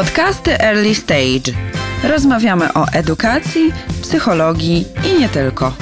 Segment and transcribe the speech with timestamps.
[0.00, 1.52] Podcasty Early Stage.
[2.04, 5.72] Rozmawiamy o edukacji, psychologii i nie tylko.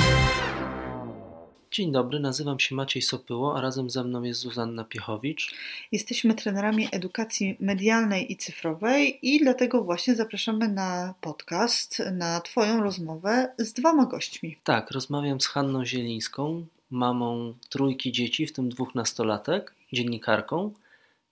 [1.71, 5.55] Dzień dobry, nazywam się Maciej Sopyło, a razem ze mną jest Zuzanna Piechowicz.
[5.93, 13.55] Jesteśmy trenerami edukacji medialnej i cyfrowej i dlatego właśnie zapraszamy na podcast, na Twoją rozmowę
[13.59, 14.57] z dwoma gośćmi.
[14.65, 20.73] Tak, rozmawiam z Hanną Zielińską, mamą trójki dzieci, w tym dwóch nastolatek, dziennikarką,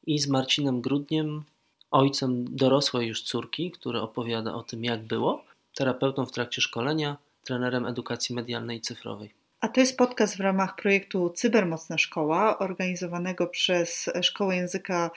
[0.06, 1.44] i z Marcinem Grudniem,
[1.90, 5.44] ojcem dorosłej już córki, który opowiada o tym, jak było,
[5.74, 9.45] terapeutą w trakcie szkolenia, trenerem edukacji medialnej i cyfrowej.
[9.60, 15.10] A to jest podcast w ramach projektu Cybermocna Szkoła, organizowanego przez Szkołę Języka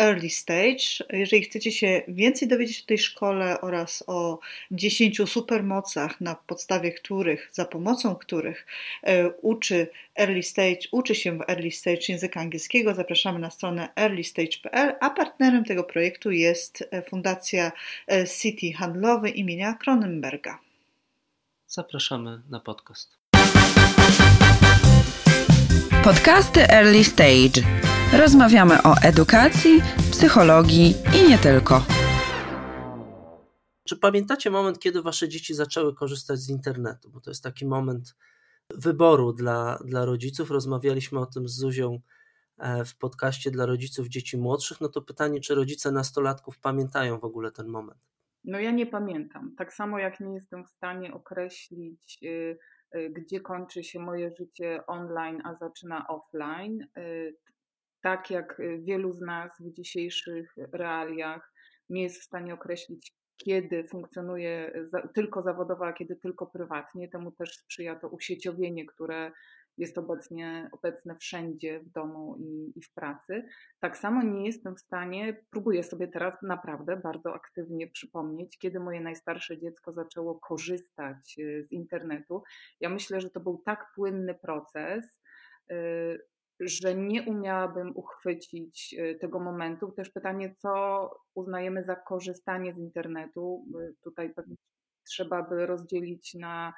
[0.00, 1.04] Early Stage.
[1.10, 4.38] Jeżeli chcecie się więcej dowiedzieć o tej szkole oraz o
[4.70, 8.66] 10 supermocach, na podstawie których, za pomocą których
[9.02, 9.86] e, uczy
[10.18, 15.64] Early Stage, uczy się w Early Stage języka angielskiego, zapraszamy na stronę earlystage.pl, a partnerem
[15.64, 17.72] tego projektu jest e, Fundacja
[18.08, 20.58] e, City Handlowy imienia Cronenberga.
[21.66, 23.23] Zapraszamy na podcast.
[26.04, 27.60] Podcasty Early Stage.
[28.18, 29.80] Rozmawiamy o edukacji,
[30.10, 31.82] psychologii i nie tylko.
[33.88, 37.10] Czy pamiętacie moment, kiedy wasze dzieci zaczęły korzystać z internetu?
[37.10, 38.16] Bo to jest taki moment
[38.70, 40.50] wyboru dla, dla rodziców.
[40.50, 42.00] Rozmawialiśmy o tym z Zuzią
[42.58, 44.80] e, w podcaście dla rodziców dzieci młodszych.
[44.80, 48.00] No to pytanie, czy rodzice nastolatków pamiętają w ogóle ten moment?
[48.44, 49.54] No ja nie pamiętam.
[49.58, 52.58] Tak samo jak nie jestem w stanie określić y, Y,
[53.10, 56.86] gdzie kończy się moje życie online, a zaczyna offline.
[56.98, 57.36] Y,
[58.02, 61.52] tak jak wielu z nas w dzisiejszych realiach
[61.88, 64.72] nie jest w stanie określić, kiedy funkcjonuje
[65.14, 67.08] tylko zawodowo, a kiedy tylko prywatnie.
[67.08, 69.32] Temu też sprzyja to usieciowienie, które
[69.78, 73.44] jest obecnie, obecne wszędzie w domu i, i, w pracy.
[73.80, 79.00] Tak samo nie jestem w stanie, próbuję sobie teraz naprawdę bardzo aktywnie przypomnieć, kiedy moje
[79.00, 82.42] najstarsze dziecko zaczęło korzystać y, z internetu.
[82.80, 85.20] Ja myślę, że to był tak płynny proces,
[85.72, 86.18] y,
[86.60, 89.92] że nie umiałabym uchwycić y, tego momentu.
[89.92, 93.66] Też pytanie, co uznajemy za korzystanie z internetu.
[94.02, 94.56] Tutaj pewnie
[95.04, 96.72] trzeba by rozdzielić na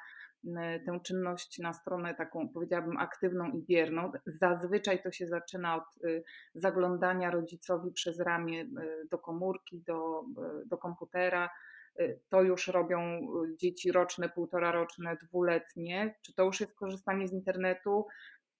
[0.85, 4.11] tę czynność na stronę taką, powiedziałabym, aktywną i bierną.
[4.25, 6.23] Zazwyczaj to się zaczyna od y,
[6.55, 10.21] zaglądania rodzicowi przez ramię y, do komórki, do,
[10.63, 11.49] y, do komputera.
[12.29, 13.19] To już robią
[13.59, 16.15] dzieci roczne, półtora roczne, dwuletnie.
[16.21, 18.07] Czy to już jest korzystanie z internetu?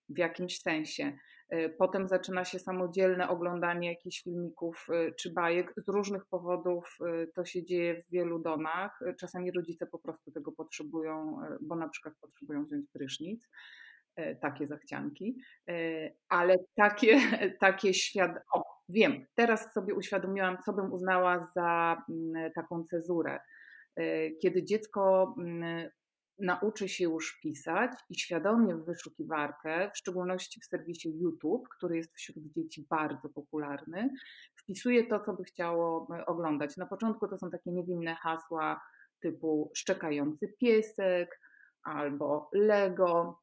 [0.09, 1.17] W jakimś sensie.
[1.53, 5.73] Y, potem zaczyna się samodzielne oglądanie jakichś filmików y, czy bajek.
[5.77, 8.99] Z różnych powodów y, to się dzieje w wielu domach.
[9.19, 13.47] Czasami rodzice po prostu tego potrzebują, bo na przykład potrzebują wziąć prysznic
[14.41, 15.37] takie zachcianki,
[16.29, 17.19] ale takie,
[17.59, 18.31] takie świat.
[18.53, 23.39] O, wiem, teraz sobie uświadomiłam, co bym uznała za mm, taką cezurę.
[24.41, 25.89] Kiedy dziecko mm,
[26.39, 32.15] nauczy się już pisać i świadomie w wyszukiwarkę, w szczególności w serwisie YouTube, który jest
[32.15, 34.09] wśród dzieci bardzo popularny,
[34.55, 36.77] wpisuje to, co by chciało e, oglądać.
[36.77, 38.81] Na początku to są takie niewinne hasła
[39.19, 41.39] typu szczekający piesek
[41.83, 43.41] albo Lego,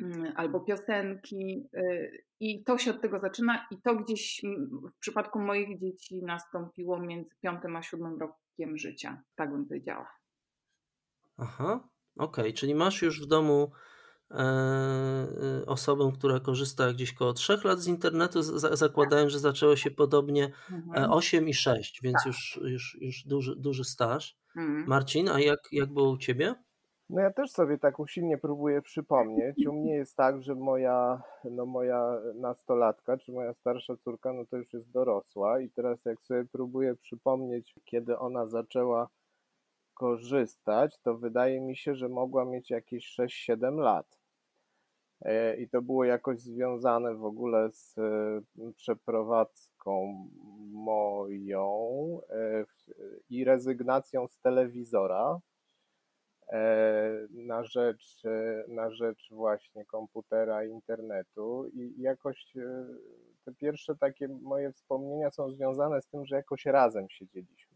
[0.00, 4.42] mm, albo piosenki, e, i to się od tego zaczyna, i to gdzieś
[4.96, 10.10] w przypadku moich dzieci nastąpiło między piątym a siódmym rokiem życia, tak bym powiedziała.
[11.38, 11.88] Aha,
[12.20, 13.70] Okej, czyli masz już w domu
[14.30, 18.42] e, e, osobę, która korzysta gdzieś koło 3 lat z internetu,
[18.72, 21.12] zakładając, że zaczęło się podobnie e, Mhm.
[21.12, 22.26] 8 i 6, więc Tak.
[22.26, 24.36] już, już, już duży, duży staż.
[24.56, 24.84] Mhm.
[24.86, 26.54] Marcin, a jak, jak było u ciebie?
[27.10, 29.66] No ja też sobie tak usilnie próbuję przypomnieć.
[29.66, 34.56] U mnie jest tak, że moja, no moja nastolatka, czy moja starsza córka, no to
[34.56, 39.08] już jest dorosła i teraz jak sobie próbuję przypomnieć, kiedy ona zaczęła
[40.00, 44.18] korzystać, to wydaje mi się, że mogła mieć jakieś 6-7 lat.
[45.22, 50.28] E, I to było jakoś związane w ogóle z e, przeprowadzką
[50.72, 51.70] moją
[52.30, 52.64] e,
[53.30, 55.40] i rezygnacją z telewizora
[57.30, 58.22] na rzecz,
[58.68, 61.66] na rzecz właśnie komputera internetu.
[61.74, 62.52] I jakoś
[63.44, 67.69] te pierwsze takie moje wspomnienia są związane z tym, że jakoś razem siedzieliśmy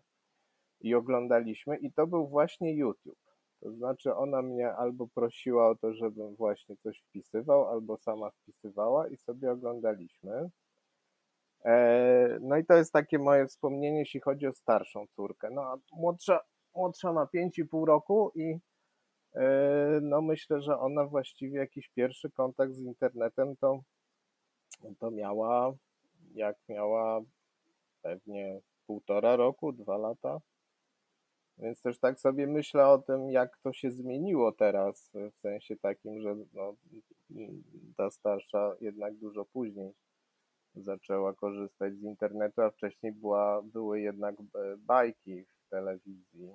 [0.84, 3.18] i oglądaliśmy i to był właśnie YouTube.
[3.60, 9.08] To znaczy ona mnie albo prosiła o to, żebym właśnie coś wpisywał, albo sama wpisywała
[9.08, 10.50] i sobie oglądaliśmy.
[11.64, 15.50] E, no i to jest takie moje wspomnienie, jeśli chodzi o starszą córkę.
[15.50, 16.40] No a młodsza,
[16.74, 18.58] młodsza ma 5,5 roku i
[19.34, 23.80] e, no myślę, że ona właściwie jakiś pierwszy kontakt z internetem to,
[24.98, 25.72] to miała,
[26.34, 27.20] jak miała
[28.02, 30.40] pewnie półtora roku, dwa lata.
[31.58, 36.20] Więc też tak sobie myślę o tym, jak to się zmieniło teraz, w sensie takim,
[36.20, 36.74] że no,
[37.96, 39.94] ta starsza jednak dużo później
[40.76, 44.34] zaczęła korzystać z internetu, a wcześniej była, były jednak
[44.78, 46.54] bajki w telewizji.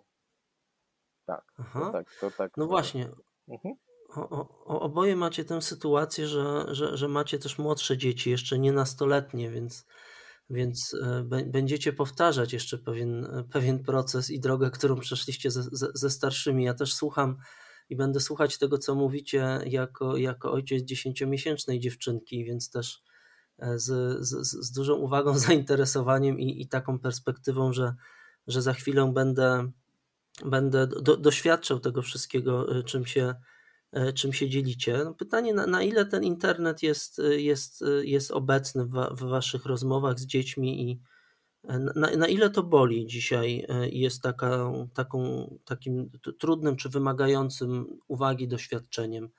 [1.25, 1.79] Tak, Aha.
[1.79, 2.51] to tak, to tak.
[2.57, 3.09] No właśnie.
[3.47, 3.75] Mhm.
[4.15, 4.29] O,
[4.65, 9.49] o, oboje macie tę sytuację, że, że, że macie też młodsze dzieci, jeszcze nie nastoletnie,
[9.49, 9.85] więc
[10.49, 15.87] więc e, będziecie powtarzać jeszcze pewien, e, pewien proces i drogę, którą przeszliście ze, ze,
[15.93, 16.63] ze starszymi.
[16.63, 17.37] Ja też słucham
[17.89, 23.03] i będę słuchać tego, co mówicie jako, jako ojciec dziesięciomiesięcznej dziewczynki, więc też
[23.59, 27.95] e, z, z, z dużą uwagą, zainteresowaniem i, i taką perspektywą, że,
[28.47, 29.71] że za chwilę będę,
[30.45, 33.35] będę do, doświadczał tego wszystkiego, czym się,
[34.15, 34.97] czym się dzielicie.
[35.03, 40.19] No pytanie, na, na, ile ten internet jest, jest, jest obecny w, w waszych rozmowach
[40.19, 41.01] z dziećmi i
[41.67, 47.99] e, na, na ile to boli dzisiaj e, jest taka, taką, takim trudnym czy wymagającym
[48.07, 49.29] uwagi doświadczeniem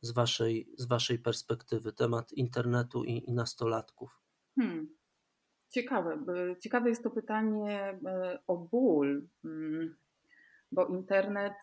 [0.00, 4.20] z waszej, z waszej perspektywy temat internetu i, i nastolatków?
[4.58, 4.96] Hmm.
[5.70, 6.24] Ciekawe.
[6.60, 7.98] Ciekawe jest to pytanie
[8.46, 9.96] o ból, mm,
[10.72, 11.54] bo internet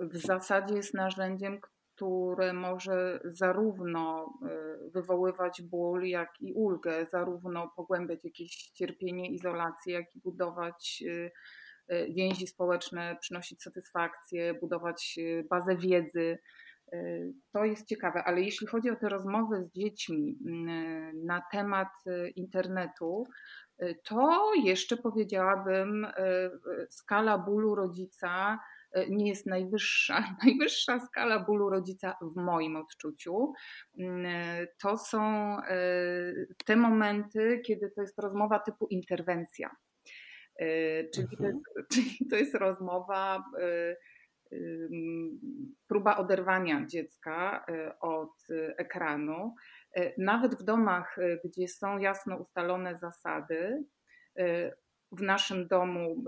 [0.00, 1.60] w zasadzie jest narzędziem,
[1.98, 4.32] które może zarówno
[4.86, 11.30] y, wywoływać ból, jak i ulgę, zarówno pogłębiać jakieś cierpienie, izolację, jak i budować y,
[11.92, 15.18] y, więzi społeczne, przynosić satysfakcję, budować
[15.50, 16.38] bazę wiedzy.
[17.52, 20.38] To jest ciekawe, ale jeśli chodzi o te rozmowy z dziećmi
[21.14, 21.88] na temat
[22.36, 23.26] internetu,
[24.04, 26.06] to jeszcze powiedziałabym,
[26.90, 28.58] skala bólu rodzica
[29.08, 30.24] nie jest najwyższa.
[30.44, 33.52] Najwyższa skala bólu rodzica w moim odczuciu
[33.98, 35.22] mm, e, to są
[35.58, 35.82] e,
[36.66, 39.70] te momenty, kiedy to jest rozmowa typu interwencja.
[41.14, 41.62] Czyli to jest, mhm.
[41.92, 43.44] czyli to jest rozmowa,
[45.88, 47.66] próba oderwania dziecka
[48.00, 48.46] od
[48.76, 49.54] ekranu.
[50.18, 53.84] Nawet w domach, gdzie są jasno ustalone zasady,
[55.12, 56.24] w naszym domu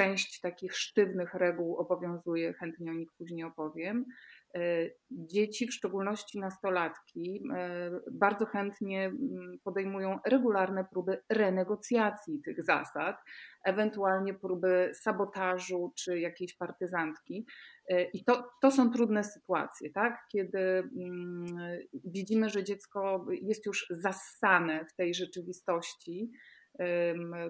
[0.00, 4.04] część takich sztywnych reguł obowiązuje, chętnie o nich później opowiem.
[4.54, 4.60] E,
[5.10, 9.12] dzieci, w szczególności nastolatki, e, bardzo chętnie
[9.64, 13.16] podejmują regularne próby renegocjacji tych zasad,
[13.64, 17.46] ewentualnie próby sabotażu czy jakiejś partyzantki.
[17.88, 20.18] E, I to, to są trudne sytuacje, tak?
[20.32, 21.46] kiedy mm,
[22.04, 26.30] widzimy, że dziecko jest już zassane w tej rzeczywistości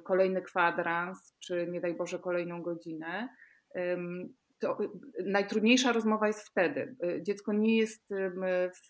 [0.05, 3.29] kolejny kwadrans, czy nie daj Boże kolejną godzinę.
[4.61, 4.79] To
[5.25, 6.97] najtrudniejsza rozmowa jest wtedy.
[7.23, 8.09] Dziecko nie jest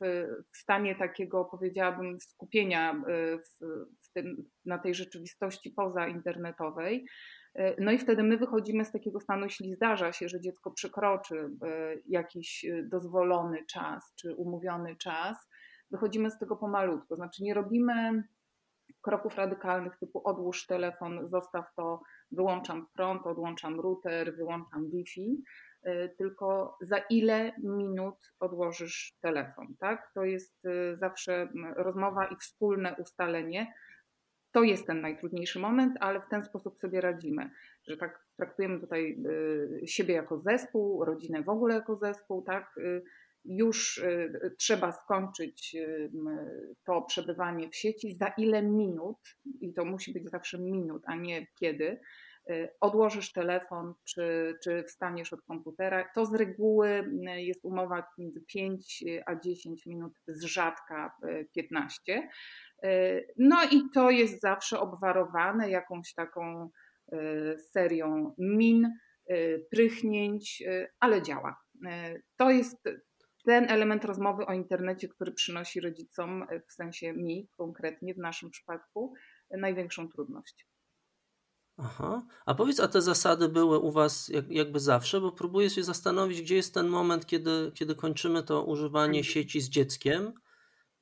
[0.01, 3.39] w, stanie takiego, powiedziałabym, skupienia e,
[4.03, 7.07] w, tym, na tej rzeczywistości pozainternetowej.
[7.55, 11.51] E, no i wtedy my wychodzimy z takiego stanu, jeśli zdarza się, że dziecko przekroczy
[12.07, 15.49] jakiś dozwolony czas czy umówiony czas,
[15.91, 17.17] wychodzimy z tego pomalutku.
[17.17, 18.23] Znaczy nie robimy
[19.03, 22.03] kroków radykalnych typu odłóż telefon, zostaw to,
[22.33, 25.43] wyłączam prąd, odłączam router, wyłączam Wi-Fi,
[25.87, 30.11] y, tylko za ile minut odłożysz telefon, tak?
[30.15, 33.75] To jest y, zawsze rozmowa i wspólne ustalenie.
[34.53, 37.51] To jest ten najtrudniejszy moment, ale w ten sposób sobie radzimy,
[37.89, 39.17] że tak traktujemy tutaj
[39.83, 42.79] y, siebie jako zespół, rodzinę w ogóle jako zespół, tak?
[43.45, 46.11] Już y, trzeba skończyć y,
[46.85, 49.19] to przebywanie w sieci, za ile minut,
[49.61, 52.01] i to musi być zawsze minut, a nie kiedy,
[52.51, 56.09] y, odłożysz telefon czy, czy wstaniesz od komputera.
[56.15, 61.13] To z reguły jest umowa między 5 a 10 minut, z rzadka
[61.55, 62.29] 15.
[63.37, 66.71] No i to jest zawsze obwarowane jakąś taką
[67.73, 68.93] serią min,
[69.71, 70.63] prychnięć,
[71.01, 71.57] ale działa.
[72.37, 72.89] To jest
[73.45, 78.51] ten element rozmowy o internecie, który przynosi rodzicom, e, w sensie mi konkretnie w naszym
[78.51, 79.15] przypadku,
[79.51, 80.67] największą trudność.
[81.83, 82.23] Aha.
[82.47, 86.43] A powiedz, a te zasady były u Was jak, jakby zawsze, bo próbuję się zastanowić,
[86.43, 89.25] gdzie jest ten moment, kiedy, kiedy kończymy to używanie mhm.
[89.25, 90.33] sieci z dzieckiem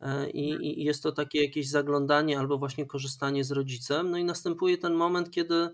[0.01, 0.63] e, i, mhm.
[0.63, 4.11] i jest to takie jakieś zaglądanie albo właśnie korzystanie z rodzicem.
[4.11, 5.69] No i następuje ten moment, kiedy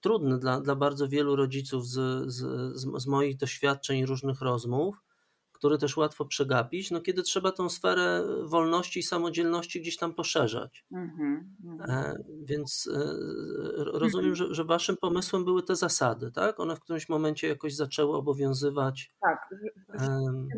[0.00, 2.42] trudny dla, dla bardzo wielu rodziców z, z,
[3.02, 4.96] z moich doświadczeń różnych rozmów,
[5.60, 10.84] który też łatwo przegapić, no kiedy trzeba tą sferę wolności i samodzielności gdzieś tam poszerzać.
[10.92, 12.88] Mm-hmm, Więc
[13.76, 16.60] rozumiem, że, że waszym pomysłem były te zasady, tak?
[16.60, 19.14] One w którymś momencie jakoś zaczęły obowiązywać.
[19.20, 19.54] Tak,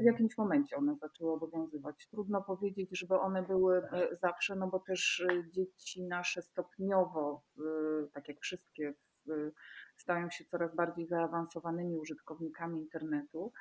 [0.00, 2.08] w jakimś momencie one zaczęły obowiązywać.
[2.10, 3.82] Trudno powiedzieć, żeby one były
[4.20, 7.42] zawsze, no bo też dzieci nasze stopniowo,
[8.14, 8.94] tak jak wszystkie,
[9.96, 13.52] stają się coraz bardziej zaawansowanymi użytkownikami internetu.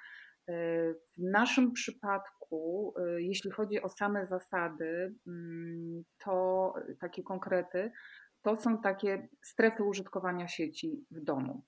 [0.48, 7.92] W naszym przypadku, y, jeśli chodzi o same zasady, mm, to takie konkrety,
[8.42, 11.64] to są takie strefy użytkowania sieci w domu.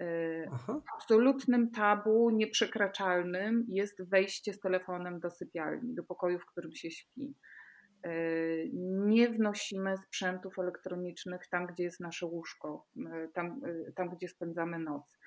[0.00, 0.80] Y, Aha.
[0.96, 7.34] Absolutnym tabu, nieprzekraczalnym jest wejście z telefonem do sypialni, do pokoju, w którym się śpi.
[8.06, 8.70] Y,
[9.06, 12.86] nie wnosimy sprzętów elektronicznych tam, gdzie jest nasze łóżko,
[13.34, 13.60] tam,
[13.96, 15.18] tam gdzie spędzamy noc.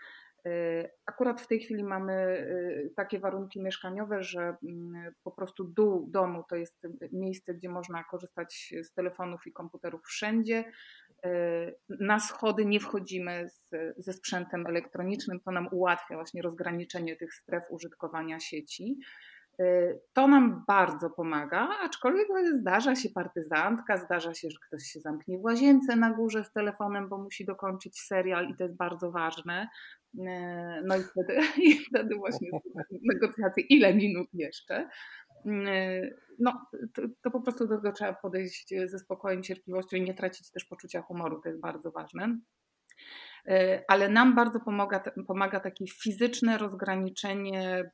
[0.47, 6.07] Y, akurat w tej chwili mamy y, takie warunki mieszkaniowe, że mm, po prostu dół
[6.12, 10.65] domu to jest miejsce, gdzie można korzystać z telefonów i komputerów wszędzie.
[11.25, 17.33] Y, na schody nie wchodzimy z, ze sprzętem elektronicznym, to nam ułatwia właśnie rozgraniczenie tych
[17.33, 18.97] stref użytkowania sieci.
[20.13, 22.27] To nam bardzo pomaga, aczkolwiek
[22.59, 27.09] zdarza się partyzantka, zdarza się, że ktoś się zamknie w łazience na górze z telefonem,
[27.09, 29.67] bo musi dokończyć serial i to jest bardzo ważne.
[30.20, 32.50] E, no i wtedy, i wtedy właśnie
[33.13, 34.89] negocjacje, ile minut jeszcze.
[35.46, 36.01] E,
[36.39, 40.51] no, to, to, po prostu do tego trzeba podejść ze spokojem, cierpliwością i nie tracić
[40.51, 42.39] też poczucia humoru, to jest bardzo ważne.
[43.48, 47.91] E, ale nam bardzo pomaga, pomaga takie fizyczne rozgraniczenie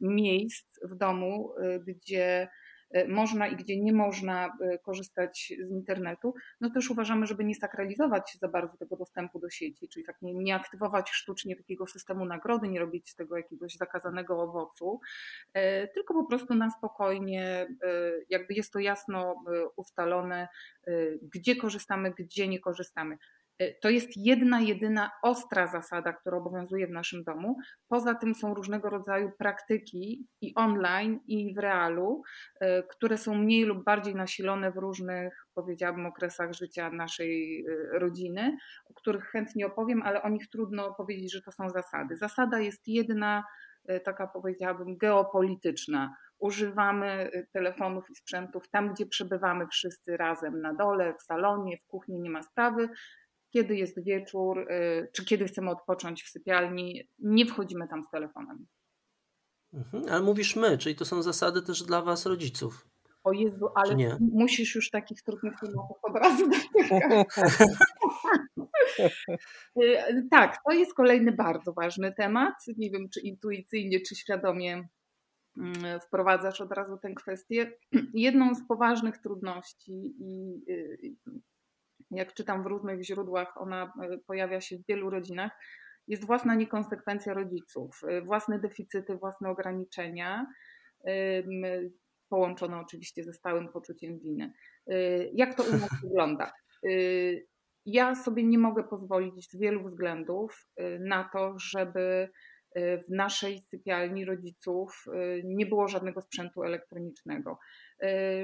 [0.00, 1.54] miejsc w domu,
[1.86, 2.61] gdzie E,
[3.08, 8.36] można i gdzie nie można e, korzystać z internetu, no też uważamy, żeby nie sakralizować
[8.40, 12.68] za bardzo tego dostępu do sieci, czyli tak nie, nie aktywować sztucznie takiego systemu nagrody,
[12.68, 15.00] nie robić z tego jakiegoś zakazanego owocu,
[15.54, 17.66] e, tylko po prostu na spokojnie,
[18.28, 19.44] jakby jest to jasno
[19.76, 20.48] ustalone,
[21.22, 23.18] gdzie korzystamy, gdzie nie korzystamy.
[23.62, 27.56] Y, to jest jedna, jedyna ostra zasada, która obowiązuje w naszym domu.
[27.88, 32.22] Poza tym są różnego rodzaju praktyki i online, i w realu,
[32.62, 38.56] y, które są mniej lub bardziej nasilone w różnych, powiedziałabym, okresach życia naszej y, rodziny,
[38.90, 42.16] o których chętnie opowiem, ale o nich trudno powiedzieć, że to są zasady.
[42.16, 43.44] Zasada jest jedna,
[44.04, 46.16] taka powiedziałabym, geopolityczna.
[46.38, 52.20] Używamy telefonów i sprzętów tam, gdzie przebywamy wszyscy razem na dole, w salonie, w kuchni,
[52.20, 52.88] nie ma sprawy
[53.52, 58.66] kiedy jest wieczór, y, czy kiedy chcemy odpocząć w sypialni, nie wchodzimy tam z telefonem.
[59.72, 62.86] Mhm, ale mówisz my, czyli to są zasady też dla Was, rodziców.
[63.24, 66.50] O Jezu, ale musisz już takich trudnych tematów od razu
[69.82, 72.54] y, Tak, to jest kolejny bardzo ważny temat.
[72.76, 74.88] Nie wiem, czy intuicyjnie, czy świadomie
[75.56, 77.72] mm, wprowadzasz od razu tę kwestię.
[78.14, 81.14] Jedną z poważnych trudności i y,
[82.12, 85.52] jak czytam w różnych źródłach, ona e, pojawia się w wielu rodzinach,
[86.08, 90.46] jest własna niekonsekwencja rodziców, e, własne deficyty, własne ograniczenia,
[92.28, 94.52] połączone oczywiście ze stałym poczuciem winy.
[94.86, 96.52] E, jak to u nas wygląda?
[97.86, 100.66] Ja sobie nie mogę pozwolić z wielu względów
[101.00, 102.28] na to, żeby
[102.76, 105.04] w naszej sypialni rodziców
[105.44, 107.58] nie było żadnego sprzętu elektronicznego.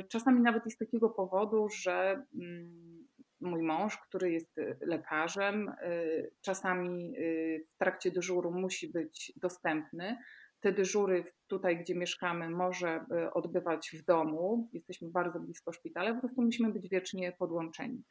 [0.08, 2.97] Czasami nawet jest z takiego powodu, że mm,
[3.40, 10.16] mój mąż, który jest y, lekarzem, y, czasami y, w trakcie dyżuru musi być dostępny.
[10.61, 13.04] Te dyżury tutaj, gdzie mieszkamy, może
[13.35, 14.68] odbywać w domu.
[14.73, 18.04] Jesteśmy bardzo blisko szpitala, po prostu musimy być wiecznie podłączeni.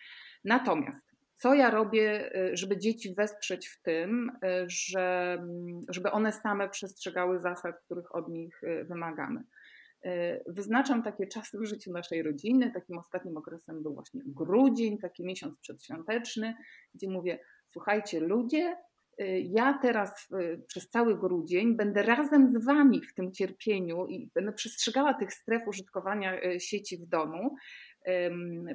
[0.44, 4.32] Natomiast co ja robię, żeby dzieci wesprzeć w tym,
[4.68, 9.44] że, mm, żeby one same przestrzegały zasad, których od nich wymagamy?
[10.08, 12.72] E, wyznaczam takie czasy w życiu naszej rodziny.
[12.74, 16.54] Takim ostatnim okresem był właśnie grudzień, taki miesiąc przedświąteczny,
[16.94, 18.76] gdzie mówię: Słuchajcie, ludzie,
[19.18, 24.32] e, ja teraz e, przez cały grudzień będę razem z Wami w tym cierpieniu i
[24.36, 27.56] będę przestrzegała tych stref użytkowania sieci w domu.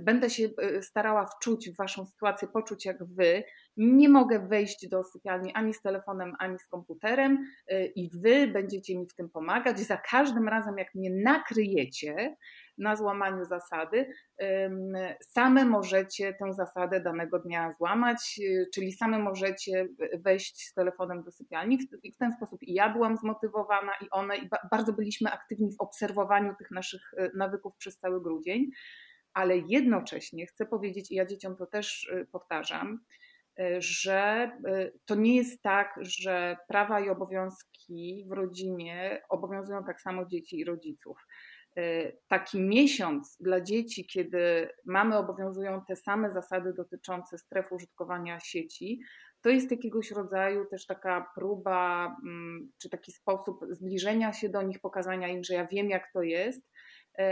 [0.00, 3.44] Będę się e, starała wczuć w Waszą sytuację, poczuć jak Wy.
[3.76, 8.98] Nie mogę wejść do sypialni ani z telefonem, ani z komputerem, e, i Wy będziecie
[8.98, 9.78] mi w tym pomagać.
[9.78, 12.36] Za każdym razem, jak mnie nakryjecie
[12.78, 14.06] na złamaniu zasady,
[15.20, 19.88] same możecie tę zasadę danego dnia złamać, e, czyli same możecie
[20.24, 21.78] wejść z telefonem do sypialni.
[22.02, 25.80] I w ten sposób i ja byłam zmotywowana, i one, i bardzo byliśmy aktywni w
[25.80, 27.02] obserwowaniu tych naszych
[27.34, 28.70] nawyków przez cały grudzień
[29.34, 32.98] ale jednocześnie chcę powiedzieć, i ja dzieciom to też y, powtarzam,
[33.60, 40.00] y, że y, to nie jest tak, że prawa i obowiązki w rodzinie obowiązują tak
[40.00, 41.18] samo dzieci i rodziców.
[42.28, 49.00] taki miesiąc dla dzieci, kiedy mamy obowiązują te same zasady dotyczące stref użytkowania sieci,
[49.42, 54.80] to jest jakiegoś rodzaju też taka próba, mm, czy taki sposób zbliżenia się do nich,
[54.80, 56.71] pokazania im, że ja wiem, jak to jest,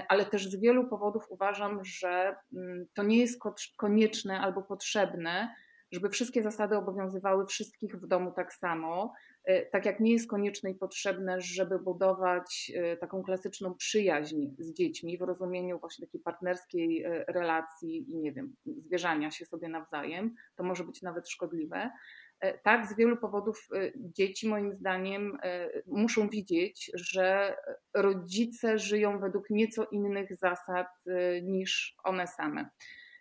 [0.08, 3.40] ale też z wielu powodów uważam, że mm, to nie jest
[3.76, 5.54] konieczne albo potrzebne,
[5.92, 9.12] żeby wszystkie zasady obowiązywały wszystkich w domu tak samo.
[9.44, 14.72] E, tak jak nie jest konieczne i potrzebne, żeby budować e, taką klasyczną przyjaźń z
[14.72, 20.34] dziećmi w rozumieniu właśnie takiej partnerskiej e, relacji i nie wiem, zwierzania się sobie nawzajem,
[20.56, 21.90] to może być nawet szkodliwe.
[22.62, 25.38] Tak, z wielu powodów dzieci moim zdaniem
[25.86, 27.56] muszą widzieć, że
[27.94, 30.88] rodzice żyją według nieco innych zasad
[31.42, 32.70] niż one same.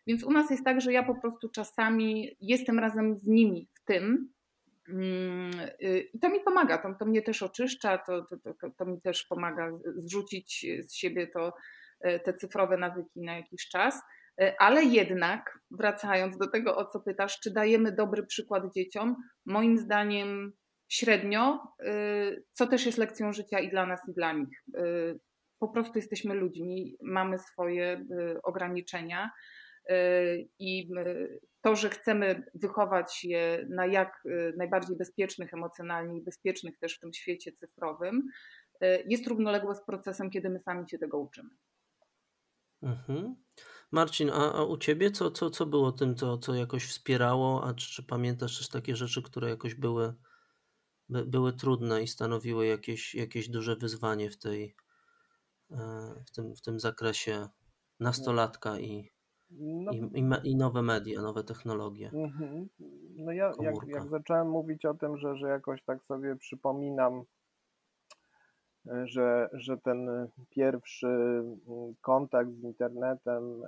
[0.07, 3.85] Więc u nas jest tak, że ja po prostu czasami jestem razem z nimi w
[3.85, 4.29] tym,
[4.89, 5.51] mm,
[6.13, 9.23] i to mi pomaga, to, to mnie też oczyszcza, to, to, to, to mi też
[9.23, 11.53] pomaga zrzucić z siebie to,
[11.99, 14.01] e, te cyfrowe nawyki na jakiś czas.
[14.39, 19.15] E, ale jednak, wracając do tego, o co pytasz, czy dajemy dobry przykład dzieciom?
[19.46, 20.53] Moim zdaniem
[20.88, 21.91] średnio, e,
[22.53, 24.63] co też jest lekcją życia i dla nas, i dla nich.
[25.60, 28.05] Po prostu jesteśmy ludźmi, mamy swoje
[28.43, 29.31] ograniczenia.
[30.60, 30.89] I
[31.62, 34.24] to, że chcemy wychować je na jak
[34.58, 38.24] najbardziej bezpiecznych emocjonalnie i bezpiecznych też w tym świecie cyfrowym,
[39.05, 41.50] jest równoległe z procesem, kiedy my sami się tego uczymy.
[42.81, 43.36] Mhm.
[43.91, 47.74] Marcin, a, a, u ciebie co, co, co było tym, co, co jakoś wspierało, a
[47.74, 50.13] czy, czy pamiętasz też takie rzeczy, które jakoś były,
[51.10, 54.75] by, były trudne i stanowiły jakieś, jakieś duże wyzwanie w tej,
[55.72, 55.77] e,
[56.27, 57.48] w tym, w tym zakresie
[58.00, 59.12] nastolatka i,
[59.51, 62.12] no, I, i, me, I, nowe media, nowe technologie.
[62.13, 62.69] Mhm.
[63.15, 67.24] No ja jak, jak, zacząłem mówić o tym, że, że jakoś tak sobie przypominam,
[69.03, 73.67] że, że ten pierwszy mm, kontakt z internetem e,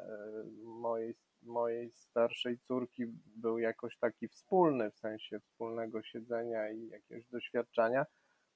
[0.64, 8.06] mojej, mojej starszej córki był jakoś taki wspólny, w sensie wspólnego siedzenia i jakiegoś doświadczania,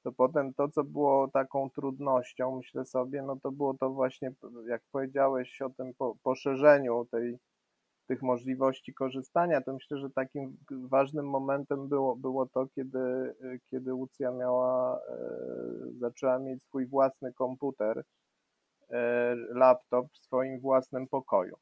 [0.03, 4.31] to potem to, co było taką trudnością, myślę sobie, no to było to właśnie,
[4.67, 5.93] jak powiedziałeś o tym
[6.23, 7.37] poszerzeniu tej,
[8.07, 13.35] tych możliwości korzystania, to myślę, że takim ważnym momentem było, było to, kiedy,
[13.69, 15.17] kiedy Łucja miała, e,
[15.97, 18.03] zaczęła mieć swój własny komputer,
[18.89, 21.55] e, laptop w swoim własnym pokoju.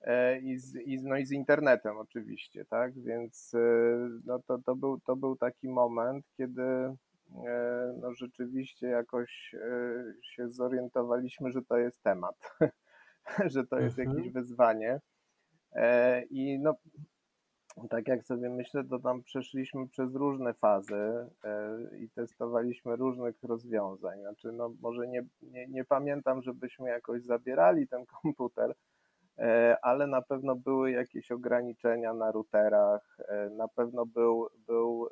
[0.00, 3.00] E, I z, i, no i z internetem oczywiście, tak?
[3.00, 3.52] Więc
[4.26, 6.96] no to, to, był, to był taki moment, kiedy
[8.02, 9.54] no rzeczywiście jakoś
[10.22, 12.56] się zorientowaliśmy, że to jest temat,
[13.54, 14.16] że to jest mhm.
[14.16, 15.00] jakieś wyzwanie.
[15.72, 16.74] E, I no,
[17.90, 21.30] tak jak sobie myślę, to tam przeszliśmy przez różne fazy
[22.00, 24.20] i testowaliśmy różnych rozwiązań.
[24.20, 28.74] Znaczy, no może nie, nie, nie pamiętam, żebyśmy jakoś zabierali ten komputer,
[29.82, 33.18] ale na pewno były jakieś ograniczenia na routerach,
[33.56, 35.08] na pewno był, był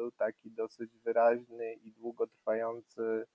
[0.00, 3.26] był taki dosyć wyraźny i długotrwający e,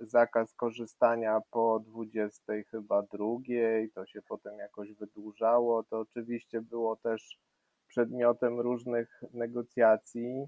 [0.00, 5.82] zakaz korzystania po 20 chyba drugiej, to się potem jakoś wydłużało.
[5.82, 7.38] To oczywiście było też
[7.88, 10.46] przedmiotem różnych negocjacji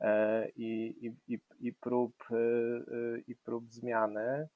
[0.00, 2.36] e, i, i, i, i, prób, e,
[3.26, 4.48] i prób zmiany.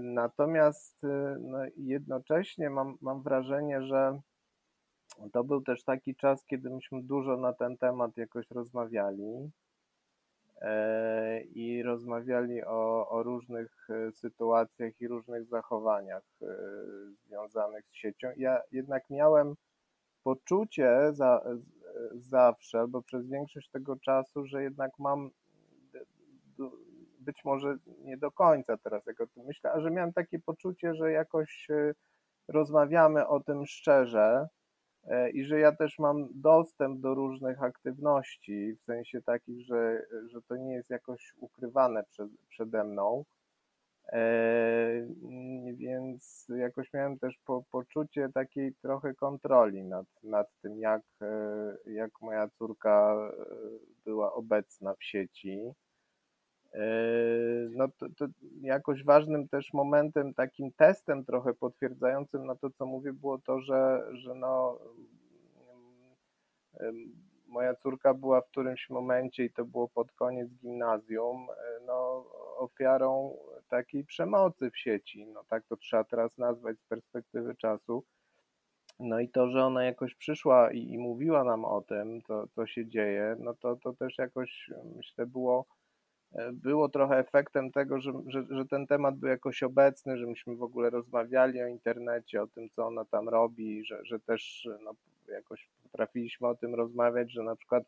[0.00, 0.96] Natomiast
[1.40, 4.20] no, jednocześnie mam, mam wrażenie, że
[5.32, 9.50] to był też taki czas, kiedy myśmy dużo na ten temat jakoś rozmawiali e,
[11.54, 16.46] i rozmawiali o, o różnych e, sytuacjach i różnych zachowaniach e,
[17.26, 18.28] związanych z siecią.
[18.36, 19.54] Ja jednak miałem
[20.22, 21.44] poczucie za,
[22.14, 25.30] zawsze, bo przez większość tego czasu, że jednak mam
[27.18, 30.94] być może nie do końca teraz, jak o tym myślę, a że miałem takie poczucie,
[30.94, 31.68] że jakoś
[32.48, 34.63] rozmawiamy o tym szczerze, E,
[35.32, 40.56] i że ja też mam dostęp do różnych aktywności, w sensie takich, że, że to
[40.56, 43.24] nie jest jakoś ukrywane przed, przede mną.
[44.12, 45.06] E,
[45.74, 52.10] więc jakoś miałem też po, poczucie takiej trochę kontroli nad, nad tym, jak, e, jak
[52.20, 53.16] moja córka
[54.04, 55.72] była obecna w sieci.
[57.70, 58.26] No to, to,
[58.60, 64.06] jakoś ważnym też momentem, takim testem trochę potwierdzającym na to, co mówię, było to, że,
[64.12, 64.78] że no,
[67.46, 71.46] moja córka była w którymś momencie i to było pod koniec gimnazjum,
[71.86, 72.24] no,
[72.58, 73.36] ofiarą
[73.68, 75.26] takiej przemocy w sieci.
[75.26, 78.04] No tak to trzeba teraz nazwać z perspektywy czasu.
[78.98, 82.66] No i to, że ona jakoś przyszła i, i mówiła nam o tym, to, co
[82.66, 85.66] się dzieje, no to, to też jakoś myślę było
[86.52, 90.62] było trochę efektem tego, że, że, że, ten temat był jakoś obecny, że myśmy w
[90.62, 94.94] ogóle rozmawiali o internecie, o tym, co ona tam robi, że, że też no,
[95.28, 97.84] jakoś potrafiliśmy o tym rozmawiać, że na przykład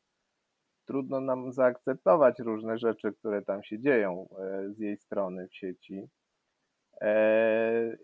[0.86, 6.08] trudno nam zaakceptować różne rzeczy, które tam się dzieją e, z jej strony w sieci.
[7.00, 7.96] E,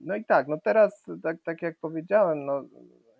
[0.00, 2.64] no i tak, no teraz, tak, tak jak powiedziałem, no,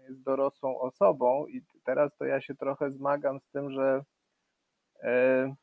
[0.09, 4.05] jest dorosłą osobą i teraz to ja się trochę zmagam z tym, że
[5.03, 5.55] e,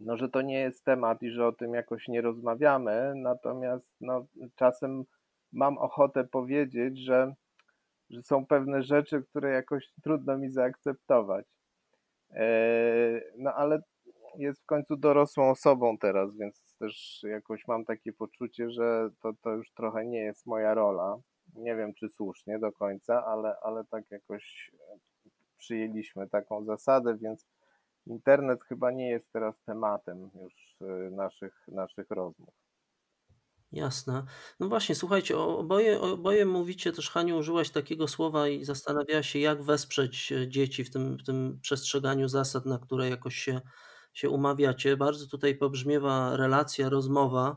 [0.00, 4.26] no, że to nie jest temat i że o tym jakoś nie rozmawiamy, natomiast no,
[4.54, 5.04] czasem
[5.52, 7.34] mam ochotę powiedzieć, że,
[8.10, 11.46] że są pewne rzeczy, które jakoś trudno mi zaakceptować.
[12.30, 12.46] E,
[13.38, 13.82] no ale
[14.38, 19.50] jest w końcu dorosłą osobą teraz, więc też jakoś mam takie poczucie, że to, to
[19.50, 21.16] już trochę nie jest moja rola.
[21.54, 24.70] Nie wiem, czy słusznie do końca, ale, ale tak jakoś
[25.56, 27.46] przyjęliśmy taką zasadę, więc
[28.06, 32.54] internet chyba nie jest teraz tematem już y, naszych, naszych rozmów.
[33.72, 34.24] Jasne.
[34.60, 39.62] No właśnie, słuchajcie, oboje, oboje mówicie, też Haniu użyłaś takiego słowa i zastanawiała się, jak
[39.62, 43.60] wesprzeć e, dzieci w tym, w tym przestrzeganiu zasad, na które jakoś się,
[44.12, 44.96] się umawiacie.
[44.96, 47.56] Bardzo tutaj pobrzmiewa relacja, rozmowa.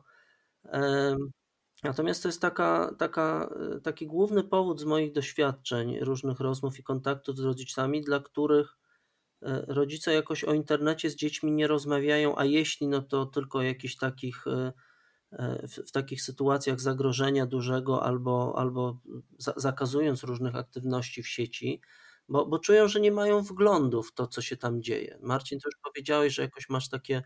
[1.83, 6.83] Natomiast to jest taka, taka, e, taki główny powód z moich doświadczeń, różnych rozmów i
[6.83, 8.78] kontaktów z rodzicami, dla których
[9.67, 14.45] rodzice jakoś o internecie z dziećmi nie rozmawiają, a jeśli, no to tylko jakichś takich
[15.31, 18.99] E, w, w, takich sytuacjach zagrożenia dużego albo, albo
[19.37, 21.81] za, zakazując różnych aktywności w sieci,
[22.29, 25.19] bo, bo czują, że nie mają wglądu w to, co się tam dzieje.
[25.21, 27.23] Marcin, to już powiedziałeś, że jakoś masz takie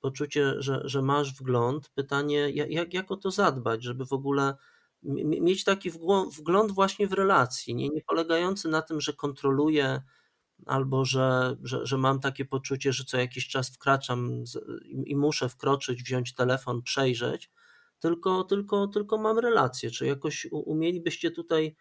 [0.00, 1.88] poczucie, że, że masz wgląd.
[1.88, 4.54] Pytanie, jak, jak o to zadbać, żeby w ogóle
[5.02, 5.90] mieć taki
[6.38, 10.02] wgląd właśnie w relacji, nie, nie polegający na tym, że kontroluję
[10.66, 14.44] albo że, że, że mam takie poczucie, że co jakiś czas wkraczam
[15.04, 17.50] i muszę wkroczyć, wziąć telefon, przejrzeć,
[18.00, 19.90] tylko, tylko, tylko mam relację.
[19.90, 21.76] Czy jakoś umielibyście tutaj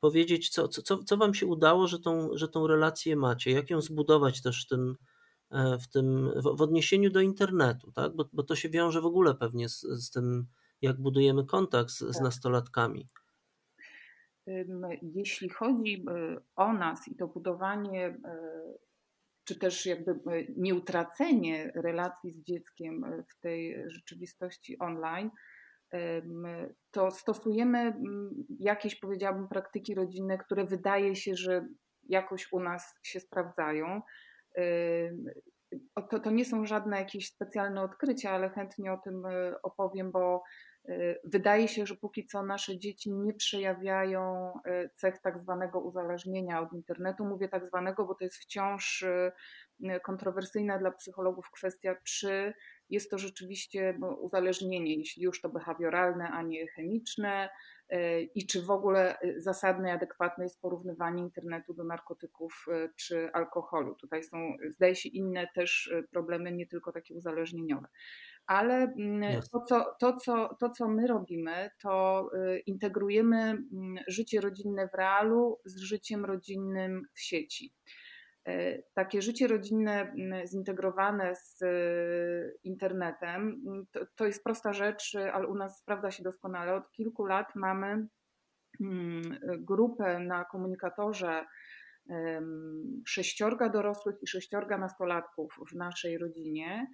[0.00, 3.50] powiedzieć, co, co, co Wam się udało, że tą, że tą relację macie?
[3.50, 4.96] Jak ją zbudować też w tym,
[5.50, 8.16] e, w, tym, w odniesieniu do internetu, tak?
[8.16, 10.46] bo, bo to się wiąże w ogóle pewnie z, z tym,
[10.82, 12.22] jak budujemy kontakt z, z tak.
[12.22, 13.06] nastolatkami.
[15.02, 18.18] Jeśli chodzi e, o nas i to budowanie, e,
[19.44, 25.30] czy też jakby e, nieutracenie relacji z dzieckiem w tej rzeczywistości online,
[26.90, 27.94] to stosujemy
[28.58, 31.66] jakieś, powiedziałabym, praktyki rodzinne, które wydaje się, że
[32.08, 34.02] jakoś u nas się sprawdzają.
[36.10, 39.22] To, to nie są żadne jakieś specjalne odkrycia, ale chętnie o tym
[39.62, 40.73] opowiem, bo Y,
[41.24, 46.72] wydaje się, że póki co nasze dzieci nie przejawiają y, cech tak zwanego uzależnienia od
[46.72, 47.24] internetu.
[47.24, 49.32] Mówię tak zwanego, bo to jest wciąż y,
[50.02, 52.54] kontrowersyjna dla psychologów kwestia, czy
[52.90, 57.48] jest to rzeczywiście no, uzależnienie, jeśli już to behawioralne, a nie chemiczne,
[58.34, 62.66] i czy w ogóle zasadne i adekwatne jest porównywanie internetu do narkotyków
[62.96, 63.94] czy alkoholu.
[63.94, 64.36] Tutaj są,
[64.70, 67.88] zdaje się, inne też problemy, nie tylko takie uzależnieniowe
[68.46, 73.64] ale mm, to co, to, co, to, co my robimy, to y, integrujemy mm,
[74.08, 77.74] życie rodzinne w realu z życiem rodzinnym w sieci.
[78.46, 85.46] E, takie życie rodzinne mm, zintegrowane z y, internetem to, to jest prosta rzecz, ale
[85.46, 86.74] u nas sprawdza się doskonale.
[86.74, 88.06] Od kilku lat mamy
[89.58, 91.44] grupę na komunikatorze
[93.06, 96.86] sześciorga dorosłych i sześciorga nastolatków w naszej rodzinie.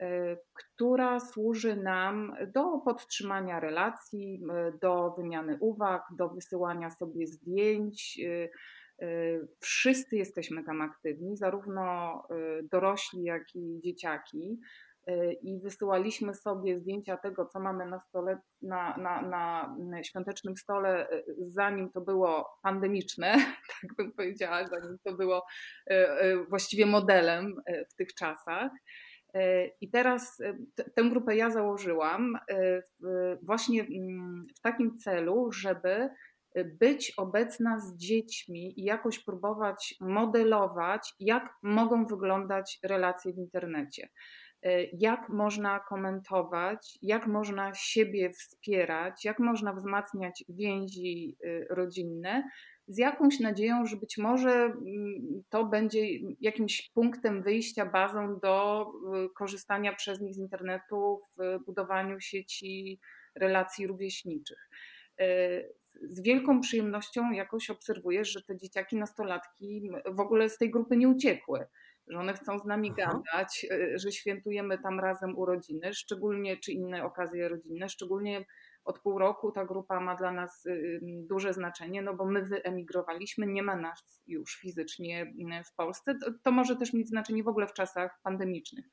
[0.00, 4.42] E, która służy nam do podtrzymania relacji,
[4.82, 8.20] do wymiany uwag, do wysyłania sobie zdjęć.
[8.24, 8.48] E,
[9.60, 12.22] wszyscy jesteśmy tam aktywni, zarówno
[12.72, 14.60] dorośli, jak i dzieciaki.
[15.42, 19.22] I wysyłaliśmy sobie zdjęcia tego, co mamy na stole, na, na,
[19.78, 23.32] na świątecznym stole, zanim to było pandemiczne,
[23.80, 25.46] tak bym powiedziała, zanim to było
[26.48, 27.54] właściwie modelem
[27.90, 28.72] w tych czasach.
[29.36, 30.56] E, I teraz e,
[30.94, 32.82] tę grupę ja założyłam e,
[33.42, 36.08] właśnie mm, w takim celu, żeby
[36.80, 44.08] być obecna z dziećmi i jakoś próbować modelować, jak mogą wyglądać relacje w internecie.
[44.92, 51.36] Jak można komentować, jak można siebie wspierać, jak można wzmacniać więzi
[51.70, 52.42] rodzinne,
[52.88, 56.00] z jakąś nadzieją, że być może mm, to będzie
[56.40, 58.86] jakimś punktem wyjścia, bazą do
[59.26, 63.00] y, korzystania przez nich z internetu w budowaniu sieci
[63.34, 64.70] relacji rówieśniczych.
[65.20, 65.72] Y,
[66.02, 71.08] z wielką przyjemnością jakoś obserwuję, że te dzieciaki, nastolatki w ogóle z tej grupy nie
[71.08, 71.66] uciekły.
[72.08, 73.20] że one chcą z nami Aha.
[73.24, 78.44] gadać, że świętujemy tam razem urodziny, szczególnie czy inne okazje rodzinne, szczególnie
[78.86, 80.64] od pół roku ta grupa ma dla nas
[81.02, 85.34] duże znaczenie, no bo my wyemigrowaliśmy, nie ma nas już fizycznie
[85.66, 86.14] w Polsce.
[86.42, 88.84] To, może też mieć znaczenie w ogóle w czasach pandemicznych.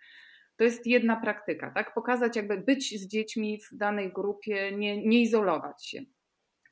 [0.58, 1.93] To jest jedna praktyka, tak?
[1.93, 6.01] Pokazać, jakby być z dziećmi w danej grupie, nie, nie izolować się.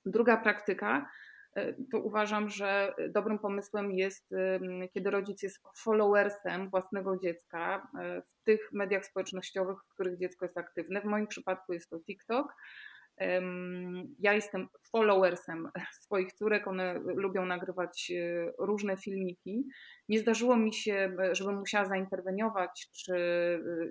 [0.06, 1.10] Druga praktyka,
[1.92, 4.30] to uważam, że dobrym pomysłem jest,
[4.94, 7.88] kiedy rodzic jest followersem własnego dziecka
[8.26, 11.02] w tych mediach społecznościowych, w których dziecko jest aktywne.
[11.02, 12.56] W moim przypadku jest to TikTok.
[14.20, 15.70] Ja jestem followersem
[16.02, 19.64] swoich córek, one lubią nagrywać e, różne filmiki.
[20.10, 23.14] Nie zdarzyło mi się, żebym musiała zainterweniować, czy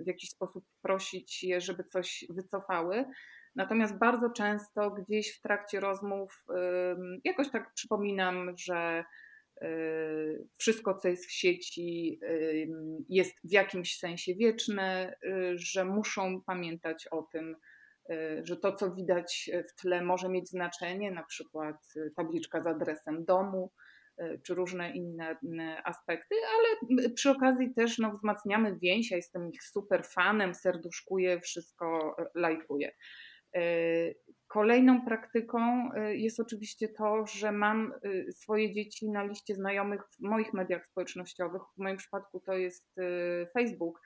[0.05, 3.05] w jakiś sposób prosić je, żeby coś wycofały.
[3.57, 6.45] Natomiast bardzo często gdzieś w trakcie rozmów
[7.25, 9.05] jakoś tak przypominam, że
[9.62, 9.69] e,
[10.59, 12.21] wszystko, co jest w sieci,
[13.09, 15.14] jest w jakimś sensie wieczne,
[15.55, 17.57] że muszą pamiętać o tym,
[18.42, 23.25] że to, co widać w tle, może mieć znaczenie, na przykład y, tabliczka z adresem
[23.25, 23.73] domu,
[24.46, 29.11] czy różne inne aspekty, ale przy okazji też no, wzmacniamy więź.
[29.11, 32.92] Ja jestem ich super fanem, serduszkuję, wszystko lajkuję.
[34.46, 37.92] Kolejną praktyką jest oczywiście to, że mam
[38.31, 41.62] swoje dzieci na liście znajomych w moich mediach społecznościowych.
[41.77, 42.94] W moim przypadku to jest
[43.59, 44.01] Facebook.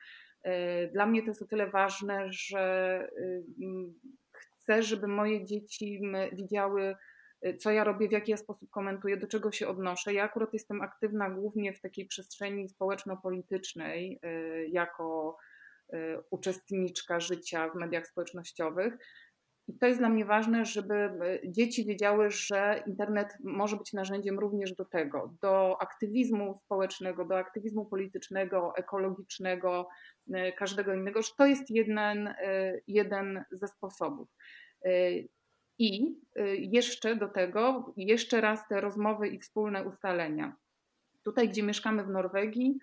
[0.92, 3.08] Dla mnie to jest o tyle ważne, że
[4.32, 6.02] chcę, żeby moje dzieci
[6.32, 6.96] widziały,
[7.58, 10.14] co ja robię, w jaki ja sposób komentuję, do czego się odnoszę.
[10.14, 14.20] Ja akurat jestem aktywna głównie w takiej przestrzeni społeczno-politycznej,
[14.68, 15.36] jako
[16.30, 18.94] uczestniczka życia w mediach społecznościowych.
[19.68, 24.38] I to jest dla mnie ważne, żeby e, dzieci wiedziały, że internet może być narzędziem
[24.38, 29.88] również do tego, do aktywizmu społecznego, do aktywizmu politycznego, ekologicznego,
[30.32, 32.34] e, każdego innego, że to jest jeden, e,
[32.86, 34.28] jeden ze sposobów.
[35.78, 36.16] I
[36.58, 40.56] jeszcze do tego, jeszcze raz te rozmowy i wspólne ustalenia.
[41.22, 42.78] Tutaj, gdzie mieszkamy w Norwegii,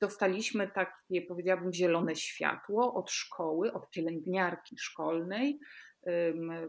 [0.00, 5.58] dostaliśmy takie, powiedziałabym, zielone światło od szkoły, od pielęgniarki szkolnej,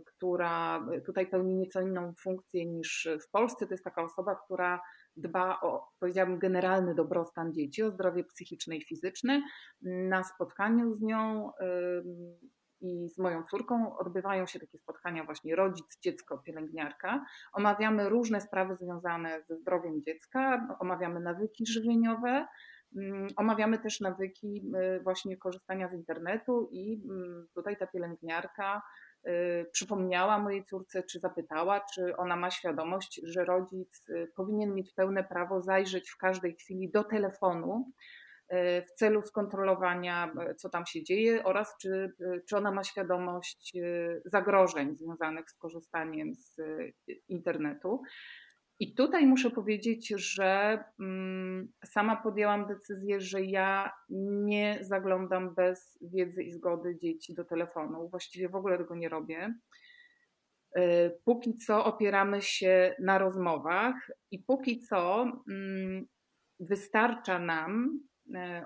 [0.06, 3.68] która tutaj pełni nieco inną funkcję niż w Polsce.
[3.68, 4.82] To jest taka osoba, która
[5.16, 9.42] dba o, powiedziałabym, generalny dobrostan dzieci, o zdrowie psychiczne i fizyczne.
[9.82, 11.52] Na spotkaniu z nią
[12.84, 17.26] i z moją córką odbywają się takie spotkania właśnie rodzic, dziecko, pielęgniarka.
[17.54, 22.48] Omawiamy różne sprawy związane ze zdrowiem dziecka, omawiamy nawyki żywieniowe,
[22.96, 24.64] mm, omawiamy też nawyki
[24.98, 28.82] y, właśnie korzystania z internetu i mm, tutaj ta pielęgniarka
[29.28, 34.94] y, przypomniała mojej córce, czy zapytała, czy ona ma świadomość, że rodzic y, powinien mieć
[34.94, 37.92] pełne prawo zajrzeć w każdej chwili do telefonu
[38.88, 43.74] w celu skontrolowania, e, co tam się dzieje oraz czy, e, czy ona ma świadomość
[44.26, 46.56] zagrożeń związanych z korzystaniem z
[47.28, 48.02] internetu.
[48.80, 56.44] I tutaj muszę powiedzieć, że mm, sama podjęłam decyzję, że ja nie zaglądam bez wiedzy
[56.44, 58.10] i zgody dzieci do telefonu.
[58.10, 59.54] Właściwie w ogóle tego nie robię.
[61.26, 63.96] Póki co opieramy się na rozmowach
[64.32, 66.06] i póki co mm,
[66.60, 68.13] wystarcza nam E,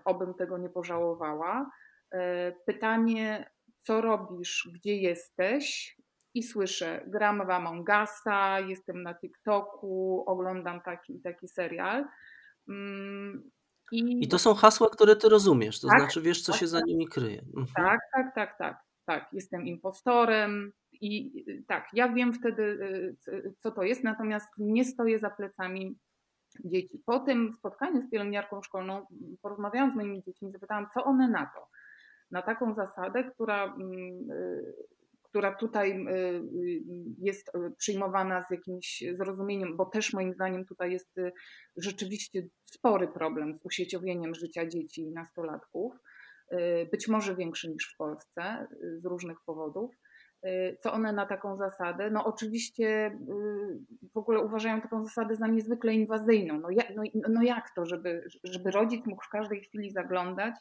[0.05, 1.69] obym tego nie pożałowała.
[2.11, 5.97] E, pytanie, co robisz, gdzie jesteś?
[6.33, 12.05] I słyszę, gram w Among Usa, jestem na TikToku, oglądam taki taki serial.
[12.69, 13.49] Mm,
[13.91, 14.23] I...
[14.23, 16.77] I, to są hasła, które ty rozumiesz, to tak, znaczy wiesz, co tak, się za
[16.77, 16.87] tak.
[16.87, 17.41] nimi kryje.
[17.41, 17.67] Mhm.
[17.75, 18.87] Tak, tak, tak, tak.
[19.05, 22.79] Tak, jestem impostorem i tak, ja wiem wtedy,
[23.27, 25.97] e, co to jest, natomiast nie stoję za plecami
[26.65, 27.01] dzieci.
[27.05, 29.05] Po tym spotkaniu z pielęgniarką szkolną
[29.41, 31.67] porozmawiałam z moimi dziećmi, zapytałam, co one na to.
[32.31, 34.73] Na taką zasadę, która, mm, y,
[35.23, 36.41] która tutaj y,
[37.17, 41.31] jest przyjmowana z jakimś zrozumieniem, bo też moim zdaniem tutaj jest y,
[41.77, 45.93] rzeczywiście spory problem z usieciowieniem życia dzieci i nastolatków,
[46.91, 48.67] być może większy niż w Polsce
[48.97, 49.95] z różnych powodów.
[50.45, 52.09] Y, co one na taką zasadę.
[52.11, 56.59] No oczywiście y, w ogóle uważają taką zasadę za niezwykle inwazyjną.
[56.59, 60.55] No, jak, no, no jak to, żeby, żeby rodzic mógł w każdej chwili zaglądać,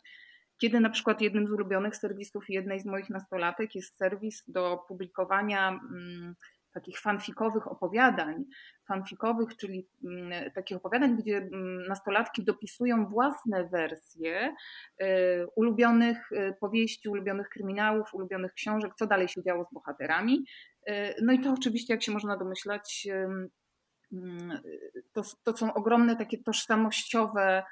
[0.59, 5.69] kiedy na przykład jednym z ulubionych serwisów jednej z moich nastolatek jest serwis do publikowania
[5.69, 6.35] mm,
[6.77, 8.45] takich fanfikowych opowiadań,
[8.89, 14.55] fanfikowych, czyli mm, takich opowiadań, gdzie mm, nastolatki dopisują własne wersje
[15.03, 15.07] y,
[15.55, 20.45] ulubionych y, powieści, ulubionych kryminałów, ulubionych książek, co dalej się działo z bohaterami.
[20.89, 23.09] Y, no i to oczywiście, jak się można domyślać,
[24.13, 24.61] mm,
[25.13, 27.63] to, to są ogromne takie tożsamościowe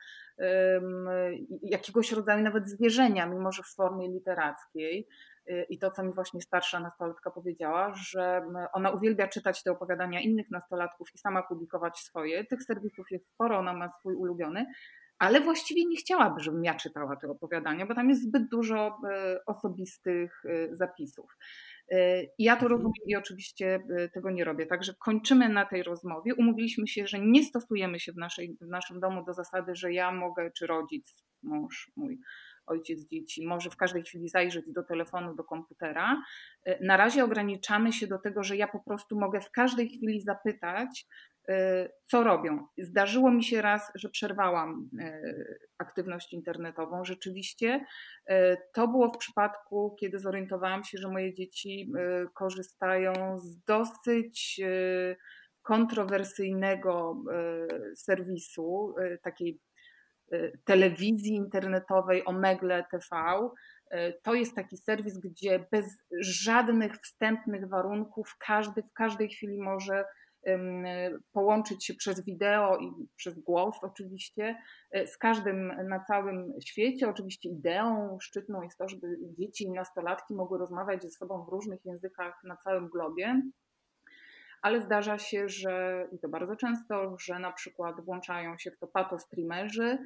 [1.63, 5.07] jakiegoś rodzaju nawet zwierzenia, mimo że w formie literackiej.
[5.51, 10.21] Y, I to, co mi właśnie starsza nastolatka powiedziała, że ona uwielbia czytać te opowiadania
[10.21, 12.45] innych nastolatków i sama publikować swoje.
[12.45, 14.67] Tych serwisów jest sporo, ona ma swój ulubiony,
[15.19, 19.45] ale właściwie nie chciałaby, żebym ja czytała te opowiadania, bo tam jest zbyt dużo y,
[19.47, 21.37] osobistych y, zapisów.
[22.39, 22.73] Ja to mhm.
[22.73, 23.81] rozumiem i oczywiście
[24.13, 24.67] tego nie robię.
[24.67, 26.35] Także kończymy na tej rozmowie.
[26.35, 30.13] Umówiliśmy się, że nie stosujemy się w, naszej, w naszym domu do zasady, że ja
[30.13, 32.21] mogę, czy rodzic, mąż mój,
[32.67, 36.23] ojciec dzieci może w każdej chwili zajrzeć do telefonu, do komputera.
[36.65, 40.21] E, na razie ograniczamy się do tego, że ja po prostu mogę w każdej chwili
[40.21, 41.07] zapytać,
[41.49, 42.67] e, co robią.
[42.79, 45.21] Zdarzyło mi się raz, że przerwałam e,
[45.79, 47.05] aktywność internetową.
[47.05, 47.85] Rzeczywiście
[48.75, 51.93] to było w przypadku, kiedy zorientowałam się, że moje dzieci
[52.35, 54.61] korzystają z dosyć
[55.63, 57.23] kontrowersyjnego
[57.95, 59.74] serwisu, takiej Y,
[60.65, 63.07] telewizji internetowej Omegle TV.
[63.95, 65.87] Y, to jest taki serwis, gdzie bez
[66.21, 70.05] żadnych wstępnych warunków każdy w każdej chwili może
[71.33, 74.57] połączyć się przez wideo i przez głos oczywiście
[74.97, 77.09] y, z każdym na całym świecie.
[77.09, 79.07] Oczywiście ideą szczytną jest to, żeby
[79.39, 83.43] dzieci i nastolatki mogły rozmawiać ze sobą w różnych językach na całym globie
[84.65, 88.87] ale zdarza się, że i to bardzo często, że na przykład włączają się w to
[88.87, 89.99] pato streamerzy